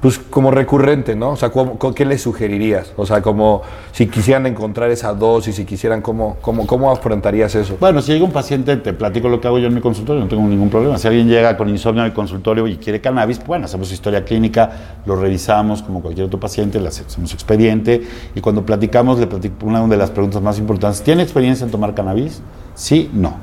[0.00, 1.30] pues, como recurrente, ¿no?
[1.30, 2.92] O sea, ¿cómo- cómo- ¿qué le sugerirías?
[2.96, 7.76] O sea, como si quisieran encontrar esa dosis, si quisieran, ¿cómo, cómo, cómo afrontarías eso?
[7.80, 10.28] Bueno, si llega un paciente, te platico lo que hago yo en mi consultorio, no
[10.28, 10.98] tengo ningún problema.
[10.98, 14.70] Si alguien llega con insomnio al consultorio y quiere cannabis, bueno, hacemos historia clínica,
[15.04, 18.02] lo revisamos como cualquier otro paciente, le hacemos expediente
[18.34, 21.94] y cuando platicamos, le platico una de las preguntas más importantes, ¿tiene experiencia en tomar
[21.94, 22.40] cannabis?
[22.76, 23.34] Sí, no.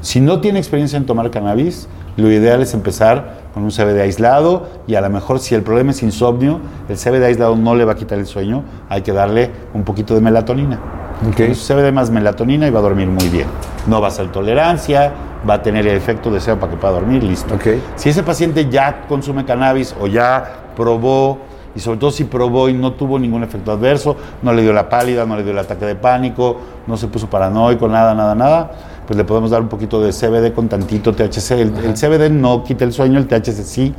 [0.00, 1.86] Si no tiene experiencia en tomar cannabis,
[2.18, 5.92] lo ideal es empezar con un CBD aislado y a lo mejor si el problema
[5.92, 9.50] es insomnio, el CBD aislado no le va a quitar el sueño, hay que darle
[9.72, 10.80] un poquito de melatonina.
[11.28, 11.40] Ok.
[11.40, 13.46] Entonces, CBD más melatonina y va a dormir muy bien.
[13.86, 15.12] No va a ser tolerancia,
[15.48, 17.56] va a tener el efecto deseo para que pueda dormir, listo.
[17.96, 21.38] Si ese paciente ya consume cannabis o ya probó,
[21.74, 24.88] y sobre todo si probó y no tuvo ningún efecto adverso, no le dio la
[24.88, 26.56] pálida, no le dio el ataque de pánico,
[26.86, 28.70] no se puso paranoico, nada, nada, nada,
[29.08, 31.52] pues le podemos dar un poquito de CBD con tantito THC.
[31.52, 33.94] El, el CBD no quita el sueño, el THC sí.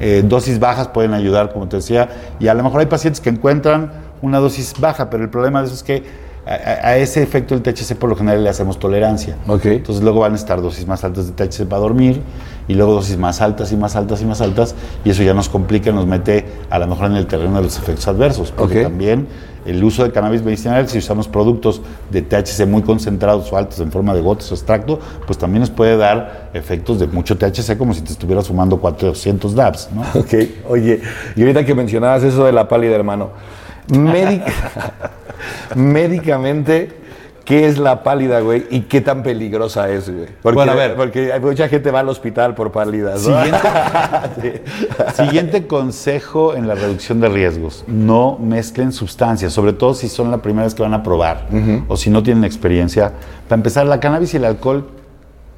[0.00, 3.30] Eh, dosis bajas pueden ayudar, como te decía, y a lo mejor hay pacientes que
[3.30, 3.90] encuentran
[4.20, 6.04] una dosis baja, pero el problema de eso es que
[6.46, 9.36] a, ese efecto del THC por lo general le hacemos tolerancia.
[9.46, 9.64] Ok.
[9.64, 12.20] Entonces luego van a estar dosis más altas de THC para dormir
[12.70, 15.48] y luego dosis más altas y más altas y más altas y eso ya nos
[15.48, 18.52] complica, nos mete a lo mejor en el terreno de los efectos adversos.
[18.52, 19.26] Porque también
[19.66, 23.90] el uso de cannabis medicinal, si usamos productos de THC muy concentrados o altos en
[23.90, 27.92] forma de gotas o extracto, pues también nos puede dar efectos de mucho THC como
[27.92, 30.02] si te estuvieras fumando 400 dabs, ¿no?
[30.20, 30.34] Ok,
[30.68, 31.00] oye,
[31.34, 33.30] y ahorita que mencionabas eso de la pálida, hermano,
[33.88, 34.44] médic-
[35.74, 36.99] médicamente,
[37.50, 38.64] ¿qué es la pálida, güey?
[38.70, 40.28] ¿Y qué tan peligrosa es, güey?
[40.40, 40.94] Porque, Bueno, a ver.
[40.94, 43.42] Porque mucha gente va al hospital por pálidas, ¿no?
[43.42, 44.62] Siguiente,
[45.14, 47.82] siguiente consejo en la reducción de riesgos.
[47.88, 51.48] No mezclen sustancias, sobre todo si son la primera vez que van a probar
[51.88, 53.12] o si no tienen experiencia.
[53.48, 54.86] Para empezar, la cannabis y el alcohol,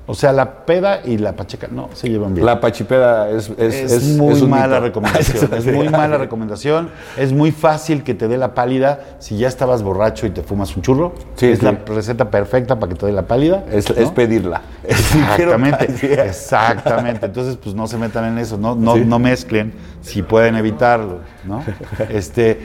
[0.04, 2.44] o sea, la peda y la pacheca, no se llevan bien.
[2.44, 4.80] La pachipeda es, es, es, muy mala mito.
[4.80, 5.54] recomendación.
[5.56, 6.90] es muy mala recomendación.
[7.16, 10.74] Es muy fácil que te dé la pálida si ya estabas borracho y te fumas
[10.76, 11.14] un churro.
[11.36, 11.64] Sí, es sí.
[11.64, 13.64] la receta perfecta para que te dé la pálida.
[13.70, 14.62] Es, pedirla.
[14.84, 17.26] Exactamente, exactamente.
[17.26, 19.04] Entonces, pues no se metan en eso, no, no, Sí.
[19.06, 21.62] no mezclen si pueden evitarlo, ¿no?
[22.10, 22.60] Este,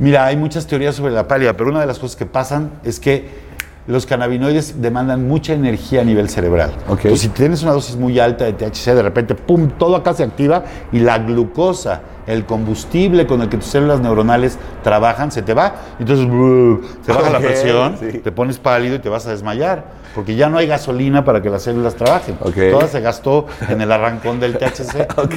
[0.00, 2.98] mira, hay muchas teorías sobre la pálida, pero una de las cosas que pasan es
[2.98, 3.49] que
[3.90, 6.72] los cannabinoides demandan mucha energía a nivel cerebral.
[6.88, 10.22] Entonces, si tienes una dosis muy alta de THC, de repente, pum, todo acá se
[10.22, 15.54] activa y la glucosa, el combustible con el que tus células neuronales trabajan, se te
[15.54, 15.74] va.
[15.98, 18.18] Entonces, brr, se baja la presión, sí.
[18.18, 19.99] te pones pálido y te vas a desmayar.
[20.14, 22.36] Porque ya no hay gasolina para que las células trabajen.
[22.40, 22.56] Ok.
[22.72, 25.08] Toda se gastó en el arrancón del THC.
[25.20, 25.36] Ok.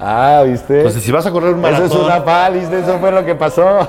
[0.00, 0.78] Ah, ¿viste?
[0.78, 1.86] Entonces, si vas a correr un maratón...
[1.86, 3.64] Eso es una pálida, eso fue lo que pasó.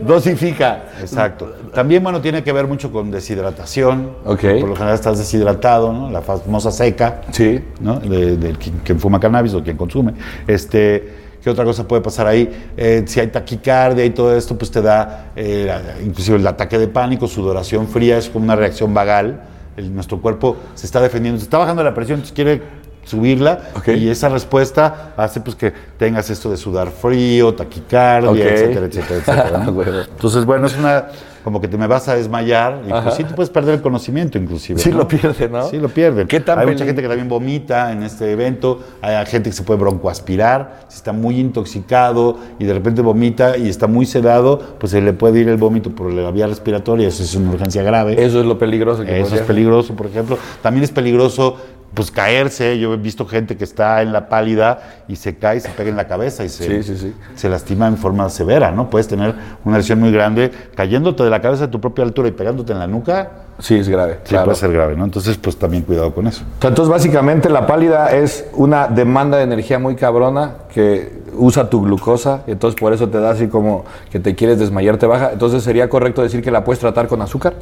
[0.00, 0.84] Dosifica.
[1.00, 1.52] Exacto.
[1.74, 4.10] También, bueno, tiene que ver mucho con deshidratación.
[4.24, 4.40] Ok.
[4.60, 6.10] Por lo general estás deshidratado, ¿no?
[6.10, 7.22] La famosa seca.
[7.32, 7.62] Sí.
[7.80, 7.98] ¿no?
[8.00, 10.14] De, de quien, quien fuma cannabis o quien consume.
[10.46, 12.72] Este, ¿Qué otra cosa puede pasar ahí?
[12.76, 15.72] Eh, si hay taquicardia y todo esto, pues te da eh,
[16.04, 19.42] inclusive el ataque de pánico, sudoración fría, es como una reacción vagal.
[19.76, 22.62] El- nuestro cuerpo se está defendiendo, se está bajando la presión, entonces quiere
[23.04, 23.60] subirla
[23.94, 30.04] y esa respuesta hace pues que tengas esto de sudar frío, taquicardia, etcétera, etcétera, etcétera.
[30.10, 31.04] Entonces, bueno, es una
[31.46, 34.36] como que te me vas a desmayar y pues sí te puedes perder el conocimiento
[34.36, 34.80] inclusive.
[34.80, 34.96] Sí ¿no?
[34.96, 35.62] lo pierde, ¿no?
[35.68, 36.26] Sí lo pierden.
[36.26, 39.62] ¿Qué tan Hay mucha gente que también vomita en este evento, hay gente que se
[39.62, 44.90] puede broncoaspirar, si está muy intoxicado y de repente vomita y está muy sedado, pues
[44.90, 48.20] se le puede ir el vómito por la vía respiratoria, eso es una urgencia grave.
[48.20, 50.38] Eso es lo peligroso que Eso es peligroso, por ejemplo.
[50.62, 51.58] También es peligroso
[51.96, 52.78] pues caerse.
[52.78, 55.88] Yo he visto gente que está en la pálida y se cae, y se pega
[55.88, 57.14] en la cabeza y se, Sí, sí, sí.
[57.34, 58.90] se lastima en forma severa, ¿no?
[58.90, 59.34] Puedes tener
[59.64, 62.78] una lesión muy grande cayéndote de la cabeza a tu propia altura y pegándote en
[62.78, 63.30] la nuca.
[63.58, 64.18] Sí, es grave.
[64.24, 64.44] Sí, claro.
[64.44, 65.04] puede ser grave, ¿no?
[65.04, 66.44] Entonces, pues también cuidado con eso.
[66.62, 72.42] Entonces, básicamente, la pálida es una demanda de energía muy cabrona que usa tu glucosa,
[72.46, 75.30] y entonces por eso te da así como que te quieres desmayar, te baja.
[75.32, 77.54] Entonces, ¿sería correcto decir que la puedes tratar con azúcar?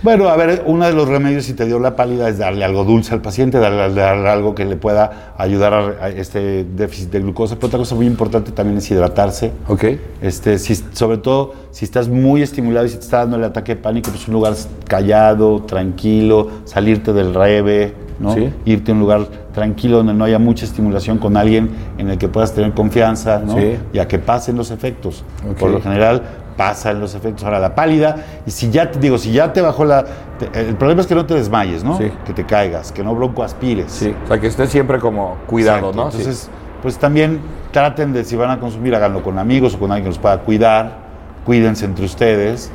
[0.00, 2.84] Bueno, a ver, uno de los remedios si te dio la pálida es darle algo
[2.84, 7.20] dulce al paciente, darle, darle algo que le pueda ayudar a, a este déficit de
[7.20, 7.56] glucosa.
[7.56, 9.50] Pero otra cosa muy importante también es hidratarse.
[9.66, 9.84] Ok.
[10.22, 13.74] Este, si, sobre todo si estás muy estimulado y si te está dando el ataque
[13.74, 14.54] de pánico, pues un lugar
[14.86, 18.34] callado, tranquilo, salirte del rebe, ¿no?
[18.34, 18.52] Sí.
[18.66, 22.28] Irte a un lugar tranquilo donde no haya mucha estimulación con alguien en el que
[22.28, 23.54] puedas tener confianza, ¿no?
[23.54, 23.76] Sí.
[23.92, 25.24] Y a que pasen los efectos.
[25.50, 25.58] Ok.
[25.58, 26.22] Por lo general
[26.58, 27.44] pasan los efectos.
[27.44, 30.04] Ahora la pálida, y si ya te digo, si ya te bajó la.
[30.38, 31.96] te- el problema es que no te desmayes, ¿no?
[31.96, 32.12] Sí.
[32.26, 33.90] Que te caigas, que no broncoaspires.
[33.90, 34.14] Sí.
[34.24, 36.04] O sea, que estés siempre como cuidado, Exacto.
[36.04, 36.10] ¿no?
[36.10, 36.18] Sí.
[36.18, 36.50] Entonces,
[36.82, 37.40] pues también
[37.72, 40.38] traten de, si van a consumir, háganlo con amigos o con alguien que los pueda
[40.40, 41.06] cuidar.
[41.46, 42.70] Cuídense entre ustedes.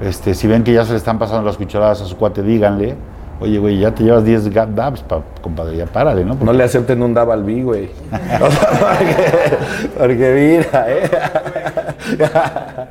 [0.00, 2.96] Este, si ven que ya se le están pasando las cucharadas a su cuate, díganle.
[3.38, 6.38] Oye, güey, ya te llevas 10 gap dabs, pa- compadre, ya párale, ¿no?
[6.40, 7.90] No le acepten un Daval B, güey.
[8.40, 9.56] O sea, porque,
[9.98, 11.10] porque mira, ¿eh?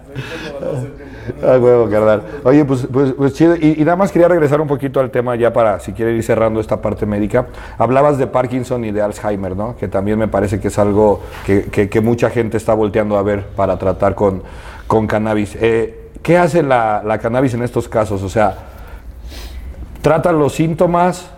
[1.44, 2.22] Ah, huevo, carnal.
[2.44, 3.56] Oye, pues, pues, pues chido.
[3.56, 6.60] Y, nada más quería regresar un poquito al tema ya para, si quiere ir cerrando
[6.60, 7.48] esta parte médica.
[7.80, 9.76] Hablabas de Parkinson y de Alzheimer, ¿no?
[9.76, 13.80] Que también me parece que es algo que mucha gente está volteando a ver para
[13.80, 14.44] tratar con,
[14.88, 15.58] con cannabis.
[15.60, 18.22] Eh, ¿Qué hace la, la cannabis en estos casos?
[18.24, 18.56] O sea,
[20.02, 21.30] trata los síntomas,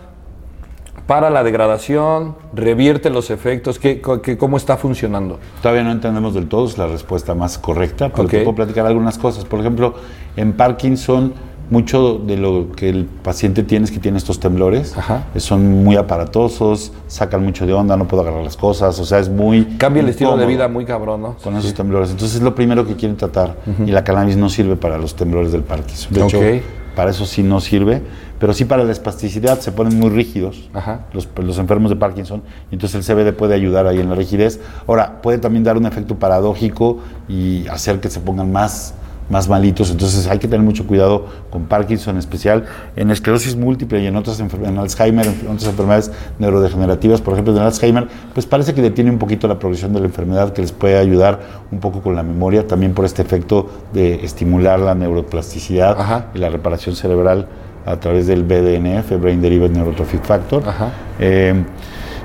[1.08, 4.02] para la degradación, revierte los efectos, ¿qué,
[4.38, 5.38] ¿cómo está funcionando?
[5.62, 9.16] Todavía no entendemos del todo, es la respuesta más correcta, pero te puedo platicar algunas
[9.16, 9.46] cosas.
[9.46, 9.94] Por ejemplo,
[10.36, 11.32] en Parkinson,
[11.70, 14.98] mucho de lo que el paciente tiene es que tiene estos temblores.
[14.98, 15.24] Ajá.
[15.36, 19.30] Son muy aparatosos, sacan mucho de onda, no puedo agarrar las cosas, o sea, es
[19.30, 19.64] muy.
[19.78, 21.36] Cambia el estilo de vida muy cabrón, ¿no?
[21.42, 22.10] Con esos temblores.
[22.10, 23.56] Entonces es lo primero que quieren tratar.
[23.86, 26.12] Y la cannabis no sirve para los temblores del Parkinson.
[26.12, 26.62] De hecho, Ok.
[26.98, 28.02] Para eso sí no sirve,
[28.40, 31.02] pero sí para la espasticidad se ponen muy rígidos Ajá.
[31.12, 32.42] los, los enfermos de Parkinson,
[32.72, 34.58] y entonces el CBD puede ayudar ahí en la rigidez.
[34.88, 38.94] Ahora, puede también dar un efecto paradójico y hacer que se pongan más,
[39.30, 42.64] más malitos, entonces hay que tener mucho cuidado con Parkinson en especial,
[42.96, 47.54] en esclerosis múltiple y en otras enfer- en Alzheimer, en otras enfermedades neurodegenerativas, por ejemplo,
[47.54, 50.72] en Alzheimer, pues parece que detiene un poquito la progresión de la enfermedad, que les
[50.72, 56.00] puede ayudar un poco con la memoria, también por este efecto de estimular la neuroplasticidad
[56.00, 56.26] Ajá.
[56.34, 57.46] y la reparación cerebral
[57.84, 60.62] a través del BDNF, Brain Derived Neurotrophic Factor.
[60.66, 60.90] Ajá.
[61.18, 61.54] Eh,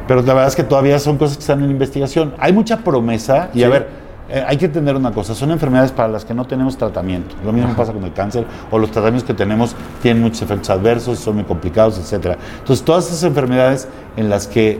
[0.07, 2.33] pero la verdad es que todavía son cosas que están en investigación.
[2.37, 6.07] Hay mucha promesa y a ver, eh, hay que entender una cosa, son enfermedades para
[6.07, 7.35] las que no tenemos tratamiento.
[7.43, 11.19] Lo mismo pasa con el cáncer o los tratamientos que tenemos tienen muchos efectos adversos,
[11.19, 12.37] son muy complicados, etcétera.
[12.59, 14.79] Entonces, todas esas enfermedades en las que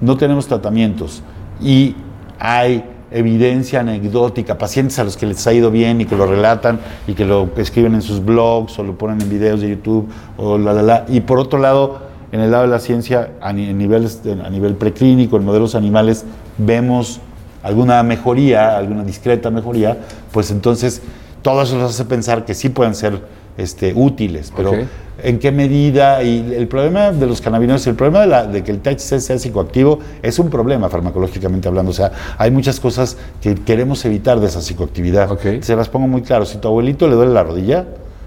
[0.00, 1.22] no tenemos tratamientos
[1.60, 1.94] y
[2.38, 6.80] hay evidencia anecdótica, pacientes a los que les ha ido bien y que lo relatan
[7.06, 10.58] y que lo escriben en sus blogs o lo ponen en videos de YouTube o
[10.58, 11.04] la la la.
[11.08, 12.00] Y por otro lado,
[12.32, 16.24] en el lado de la ciencia, a, niveles, a nivel preclínico, en modelos animales,
[16.58, 17.20] vemos
[17.64, 19.96] alguna mejoría, alguna discreta mejoría,
[20.32, 21.02] pues entonces
[21.42, 23.20] todo eso nos hace pensar que sí pueden ser
[23.58, 24.78] este, útiles, pero Ok.
[25.22, 28.70] en qué medida y el problema de los cannabinoides, el problema de, la- de que
[28.72, 33.54] el THC sea psicoactivo es un problema farmacológicamente hablando, o sea, hay muchas cosas que
[33.54, 35.28] queremos evitar de esa psicoactividad.
[35.60, 37.84] Se las pongo muy claro, si tu abuelito le duele la rodilla,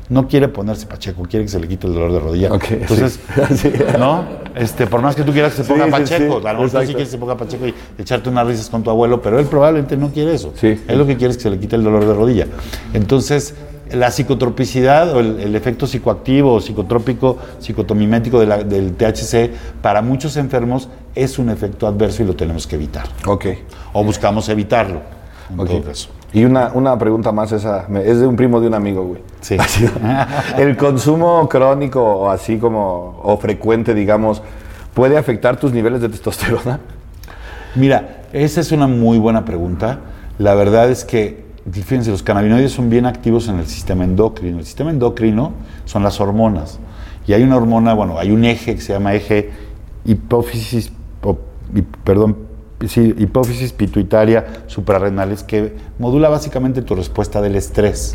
[0.09, 2.53] no quiere ponerse pacheco, quiere que se le quite el dolor de rodilla.
[2.53, 3.19] Ok, Entonces,
[3.55, 3.71] sí.
[3.99, 4.23] ¿no?
[4.55, 6.69] Este, por más que tú quieras que se ponga sí, pacheco, sí, a lo mejor
[6.71, 9.37] tú sí quieres que se ponga pacheco y echarte unas risas con tu abuelo, pero
[9.39, 10.53] él probablemente no quiere eso.
[10.55, 10.81] Sí.
[10.87, 12.47] Él lo que quiere es que se le quite el dolor de rodilla.
[12.93, 13.53] Entonces,
[13.91, 19.51] la psicotropicidad o el, el efecto psicoactivo o psicotrópico, psicotomimético de la- del THC,
[19.81, 23.05] para muchos enfermos es un efecto adverso y lo tenemos que evitar.
[23.25, 23.45] Ok.
[23.93, 25.01] O buscamos evitarlo,
[25.51, 25.67] en Ok.
[25.67, 26.09] todo caso.
[26.33, 29.21] Y una, una pregunta más, esa es de un primo de un amigo, güey.
[29.39, 29.57] Sí.
[29.59, 29.85] Así,
[30.57, 34.41] el consumo crónico o así como, o frecuente, digamos,
[34.93, 36.79] ¿puede afectar tus niveles de testosterona?
[37.75, 39.99] Mira, esa es una muy buena pregunta.
[40.37, 44.59] La verdad es que, fíjense, los cannabinoides son bien activos en el sistema endocrino.
[44.59, 45.53] El sistema endocrino
[45.85, 46.79] son las hormonas.
[47.25, 49.51] Y hay una hormona, bueno, hay un eje que se llama eje
[50.05, 50.91] hipófisis,
[52.03, 52.46] perdón,
[52.79, 58.13] hipófisis pituitaria suprarrenales que modula básicamente tu respuesta del estrés.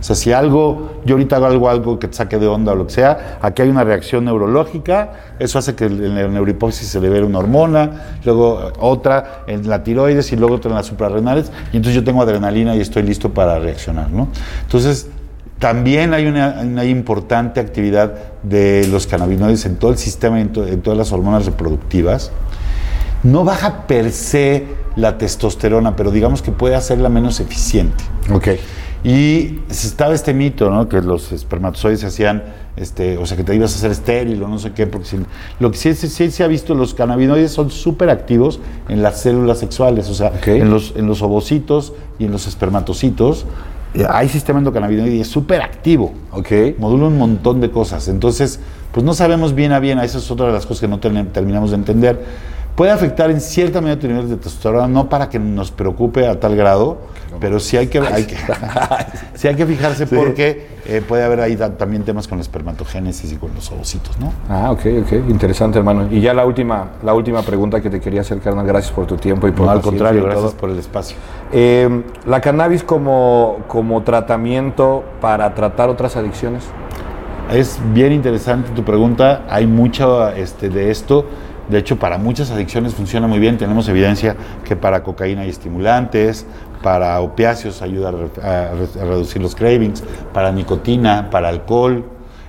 [0.00, 2.76] O sea, si algo, yo ahorita hago algo, algo que te saque de onda o
[2.76, 7.00] lo que sea, aquí hay una reacción neurológica, eso hace que en la neurohipófisis se
[7.00, 11.76] libere una hormona, luego otra en la tiroides y luego otra en las suprarrenales, y
[11.78, 14.28] entonces yo tengo adrenalina y estoy listo para reaccionar, ¿no?
[14.62, 15.08] Entonces,
[15.58, 20.66] también hay una, una importante actividad de los cannabinoides en todo el sistema, en, to-
[20.66, 22.30] en todas las hormonas reproductivas.
[23.22, 28.04] No baja per se la testosterona, pero digamos que puede hacerla menos eficiente.
[28.32, 28.48] Ok.
[29.04, 30.88] Y estaba este mito, ¿no?
[30.88, 32.42] Que los espermatozoides se hacían,
[32.76, 35.18] este, o sea, que te ibas a hacer estéril o no sé qué, porque si-
[35.60, 38.58] lo que sí, sí- sí se ha visto, los cannabinoides son súper activos
[38.88, 43.46] en las células sexuales, o sea, en, los, en los ovocitos y en los espermatocitos.
[44.08, 46.50] Hay sistema endocannabinoide y es súper activo Ok.
[46.78, 48.08] modula un montón de cosas.
[48.08, 48.60] Entonces,
[48.92, 51.28] pues no sabemos bien a bien, esa es otra de las cosas que no ten-
[51.32, 52.24] terminamos de entender.
[52.76, 56.38] Puede afectar en cierta medida tu nivel de testosterona, no para que nos preocupe a
[56.38, 56.98] tal grado,
[57.40, 58.36] pero sí hay que, hay que,
[59.34, 63.32] sí hay que fijarse porque eh, puede haber ahí ta- también temas con la espermatogénesis
[63.32, 64.30] y con los ovocitos, ¿no?
[64.50, 65.12] Ah, ok, ok.
[65.30, 66.06] Interesante, hermano.
[66.10, 68.66] Y ya la última, la última pregunta que te quería hacer, carnal.
[68.66, 71.16] Gracias por tu tiempo y por No, al contrario, gracias por el espacio.
[71.52, 76.64] Eh, la cannabis como, como tratamiento para tratar otras adicciones.
[77.50, 79.44] Es bien interesante tu pregunta.
[79.48, 81.24] Hay mucho este, de esto.
[81.68, 83.58] De hecho, para muchas adicciones funciona muy bien.
[83.58, 86.46] Tenemos evidencia que para cocaína hay estimulantes,
[86.82, 90.02] para opiáceos ayuda a, re- a re- a reducir los cravings,
[90.32, 92.04] para nicotina, para alcohol.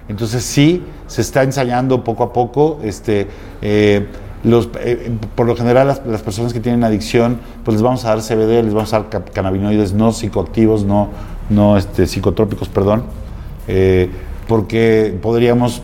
[0.07, 2.79] Entonces sí, se está ensayando poco a poco.
[2.83, 3.27] Este,
[3.61, 4.05] eh,
[4.43, 8.09] los, eh, por lo general las, las personas que tienen adicción, pues les vamos a
[8.09, 11.09] dar CBD, les vamos a dar ca- cannabinoides no psicoactivos, no,
[11.49, 13.03] no este, psicotrópicos, perdón
[13.67, 14.09] eh,
[14.47, 15.81] porque podríamos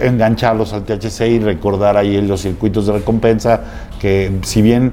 [0.00, 3.60] engancharlos al THC y recordar ahí los circuitos de recompensa,
[4.00, 4.92] que si bien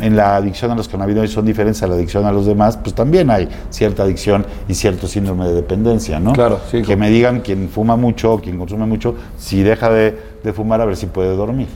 [0.00, 2.94] en la adicción a los cannabinoides son diferentes a la adicción a los demás, pues
[2.94, 6.32] también hay cierta adicción y cierto síndrome de dependencia, ¿no?
[6.32, 10.18] Claro, sí, Que me digan quien fuma mucho o quien consume mucho, si deja de,
[10.42, 11.68] de fumar, a ver si puede dormir.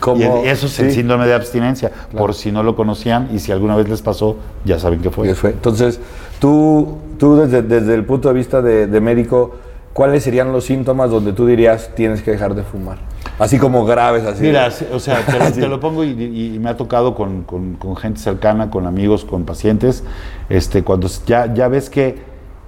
[0.00, 3.40] Como, y eso es el sí, síndrome de abstinencia, por si no lo conocían y
[3.40, 5.28] si alguna vez les pasó, ya saben qué fue.
[5.50, 6.00] Entonces,
[6.38, 9.56] tú, tú desde, desde el punto de vista de, de médico,
[9.94, 12.98] ¿cuáles serían los síntomas donde tú dirías tienes que dejar de fumar?
[13.38, 14.42] Así como graves, así.
[14.42, 17.96] Mira, o sea, te, lo- te lo pongo y, me ha tocado con, con- con
[17.96, 20.04] gente cercana, con amigos, con pacientes,
[20.50, 22.18] este, cuando ya, ya ves que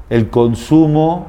[0.09, 1.27] el consumo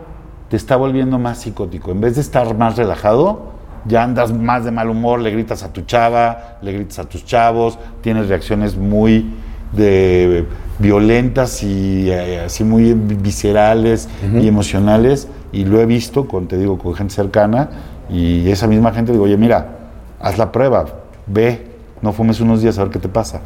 [0.50, 1.92] te está volviendo más psicótico.
[1.92, 3.52] En vez de estar más relajado,
[3.86, 7.26] ya andas más de mal humor, le gritas a tu chava, le gritas a tus
[7.26, 9.34] chavos, tienes reacciones muy
[9.74, 10.46] de
[10.80, 14.08] violentas y eh, así muy viscerales
[14.40, 17.70] y emocionales y lo he visto con te digo con gente cercana
[18.10, 19.78] y esa misma gente digo oye mira
[20.20, 20.86] haz la prueba
[21.26, 21.66] ve
[22.02, 23.42] no fumes unos días a ver qué te pasa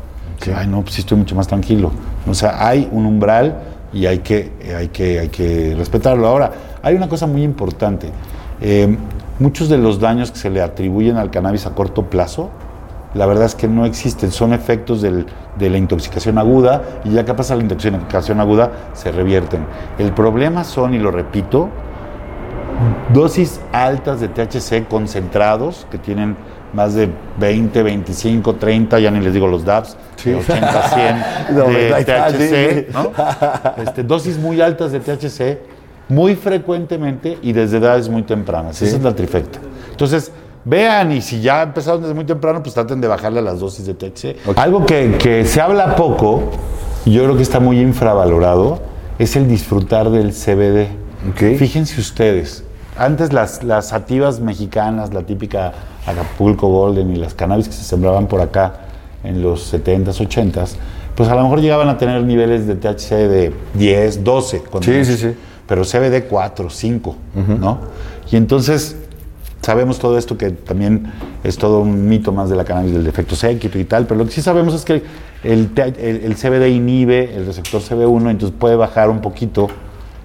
[0.55, 1.91] ay no pues sí estoy mucho más tranquilo
[2.27, 3.55] o sea hay un umbral
[3.93, 6.27] y hay que hay que hay que respetarlo.
[6.27, 8.09] Ahora hay una cosa muy importante.
[8.61, 8.95] Eh,
[9.39, 12.49] muchos de los daños que se le atribuyen al cannabis a corto plazo
[13.13, 15.25] la verdad es que no existen, son efectos del,
[15.59, 19.65] de la intoxicación aguda y ya que pasa la intoxicación aguda se revierten.
[19.99, 21.67] El problema son, y lo repito,
[23.13, 26.35] dosis altas de THC concentrados que tienen
[26.73, 27.09] más de
[27.39, 30.43] 20, 25, 30, ya ni les digo los DAPs, 80,
[31.47, 33.11] 100 de THC, ¿no?
[33.83, 35.59] este, dosis muy altas de THC
[36.09, 38.81] muy frecuentemente y desde edades muy tempranas.
[38.81, 39.59] Esa es la trifecta.
[39.91, 40.31] Entonces,
[40.65, 43.93] vean y si ya empezaron desde muy temprano, pues traten de bajarle las dosis de
[43.93, 44.57] THC.
[44.57, 46.51] Algo que, se habla poco,
[47.05, 48.79] y yo creo que está muy infravalorado,
[49.19, 50.87] es el disfrutar del CBD.
[51.57, 52.63] Fíjense ustedes,
[53.05, 55.73] antes las, las sativas mexicanas, la típica
[56.05, 58.73] Acapulco Golden y las cannabis que se sembraban por acá
[59.23, 60.75] en los 70s, 80s,
[61.15, 64.63] pues a lo mejor llegaban a tener niveles de THC de 10, 12.
[64.81, 65.35] Sí, sí, sí.
[65.67, 67.15] Pero CBD 4, 5,
[67.59, 67.79] ¿no?
[68.31, 68.95] Y entonces
[69.61, 71.11] Sabemos todo esto que también
[71.43, 74.25] es todo un mito más de la cannabis del defecto séquito y tal, pero lo
[74.25, 75.03] que sí sabemos es que
[75.43, 79.67] el, el, CBD inhibe el receptor CB1, entonces puede bajar un poquito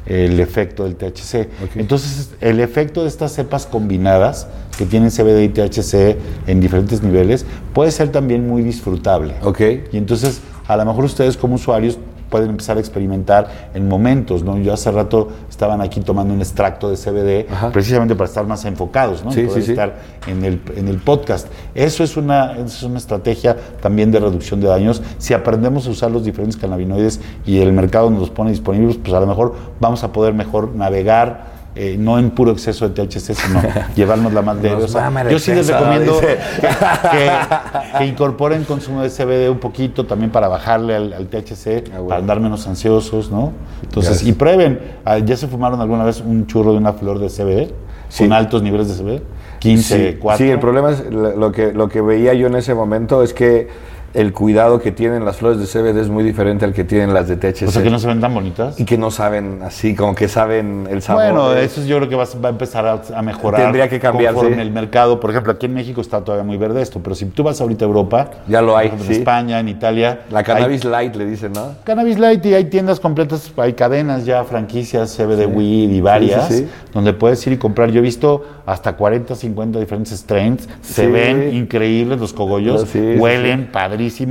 [0.06, 1.48] el efecto del THC.
[1.74, 4.46] Entonces, el efecto de estas cepas combinadas
[4.78, 9.34] que tienen CBD y THC en diferentes niveles puede ser también muy disfrutable.
[9.42, 9.84] Okay.
[9.92, 11.98] Y entonces, a lo mejor ustedes como usuarios
[12.28, 14.58] pueden empezar a experimentar en momentos, ¿no?
[14.58, 19.24] Yo hace rato estaban aquí tomando un extracto de CBD precisamente para estar más enfocados,
[19.24, 19.32] ¿no?
[19.32, 19.94] Sí, y poder estar
[20.26, 21.48] En, el, en el podcast.
[21.74, 25.02] Eso es, una, es una estrategia también de reducción de daños.
[25.18, 29.14] Si aprendemos a usar los diferentes cannabinoides y el mercado nos los pone disponibles, pues
[29.14, 33.34] a lo mejor vamos a poder mejor navegar eh, no en puro exceso de THC,
[33.34, 33.60] sino
[33.94, 34.86] llevarnos la más leve.
[35.30, 41.28] yo sí les recomiendo que, incorporen consumo de CBD un poquito también para bajarle al,
[41.28, 43.52] THC, ah, para andar menos ansiosos, ¿no?
[43.82, 47.28] Entonces, y prueben, ah, ¿ya se fumaron alguna vez un churro de una flor de
[47.28, 47.70] CBD?
[48.16, 49.22] Con altos niveles de CBD.
[49.58, 50.44] 15, sí, 4.
[50.44, 53.68] Sí, el problema es lo que, lo que veía yo en ese momento es que
[54.16, 57.28] el cuidado que tienen las flores de CBD es muy diferente al que tienen las
[57.28, 57.68] de THC.
[57.68, 58.80] O sea, que no se ven tan bonitas.
[58.80, 61.24] Y que no saben así, como que saben el sabor.
[61.24, 63.60] Bueno, eso yo creo que va, a empezar a, mejorar.
[63.60, 64.46] Tendría que cambiarse.
[64.46, 65.20] en el mercado.
[65.20, 67.84] Por ejemplo, aquí en México está todavía muy verde esto, pero si tú vas ahorita
[67.84, 68.30] a Europa.
[68.48, 68.88] Ya lo hay.
[68.88, 70.20] En España, en Italia.
[70.30, 71.74] La cannabis light le dicen, ¿no?
[71.84, 76.64] Cannabis light y hay tiendas completas, hay cadenas ya, franquicias, CBD weed y varias,
[76.94, 77.90] donde puedes ir y comprar.
[77.90, 80.66] Yo he visto hasta 40, 50 diferentes strains.
[80.80, 83.70] Se ven increíbles los cogollos, huelen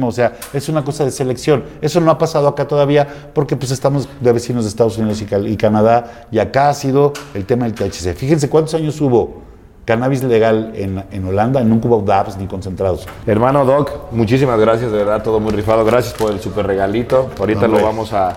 [0.08, 1.64] O sea, es una cosa de selección.
[1.82, 5.58] Eso no ha pasado acá todavía porque pues estamos de vecinos de Estados Unidos y,
[5.58, 8.16] Canadá y acá ha sido el tema del THC.
[8.16, 9.44] Fíjense cuántos años hubo
[9.86, 13.08] cannabis legal en, Holanda, nunca hubo DAPs ni concentrados.
[13.28, 15.86] Hermano Doc, muchísimas gracias, de verdad, todo muy rifado.
[15.86, 17.30] Gracias por el super regalito.
[17.40, 18.36] Ahorita lo vamos a,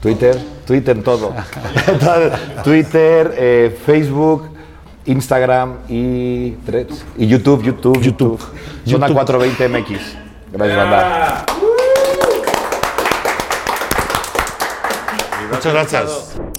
[0.00, 1.34] Twitter, Twitter en todo.
[2.64, 4.48] Twitter, eh, Facebook,
[5.06, 6.54] Instagram y
[7.18, 8.40] Y YouTube, YouTube, YouTube.
[8.86, 10.00] Zona 420 MX.
[10.52, 11.46] Gracias, banda.
[15.50, 16.49] Muchas gracias.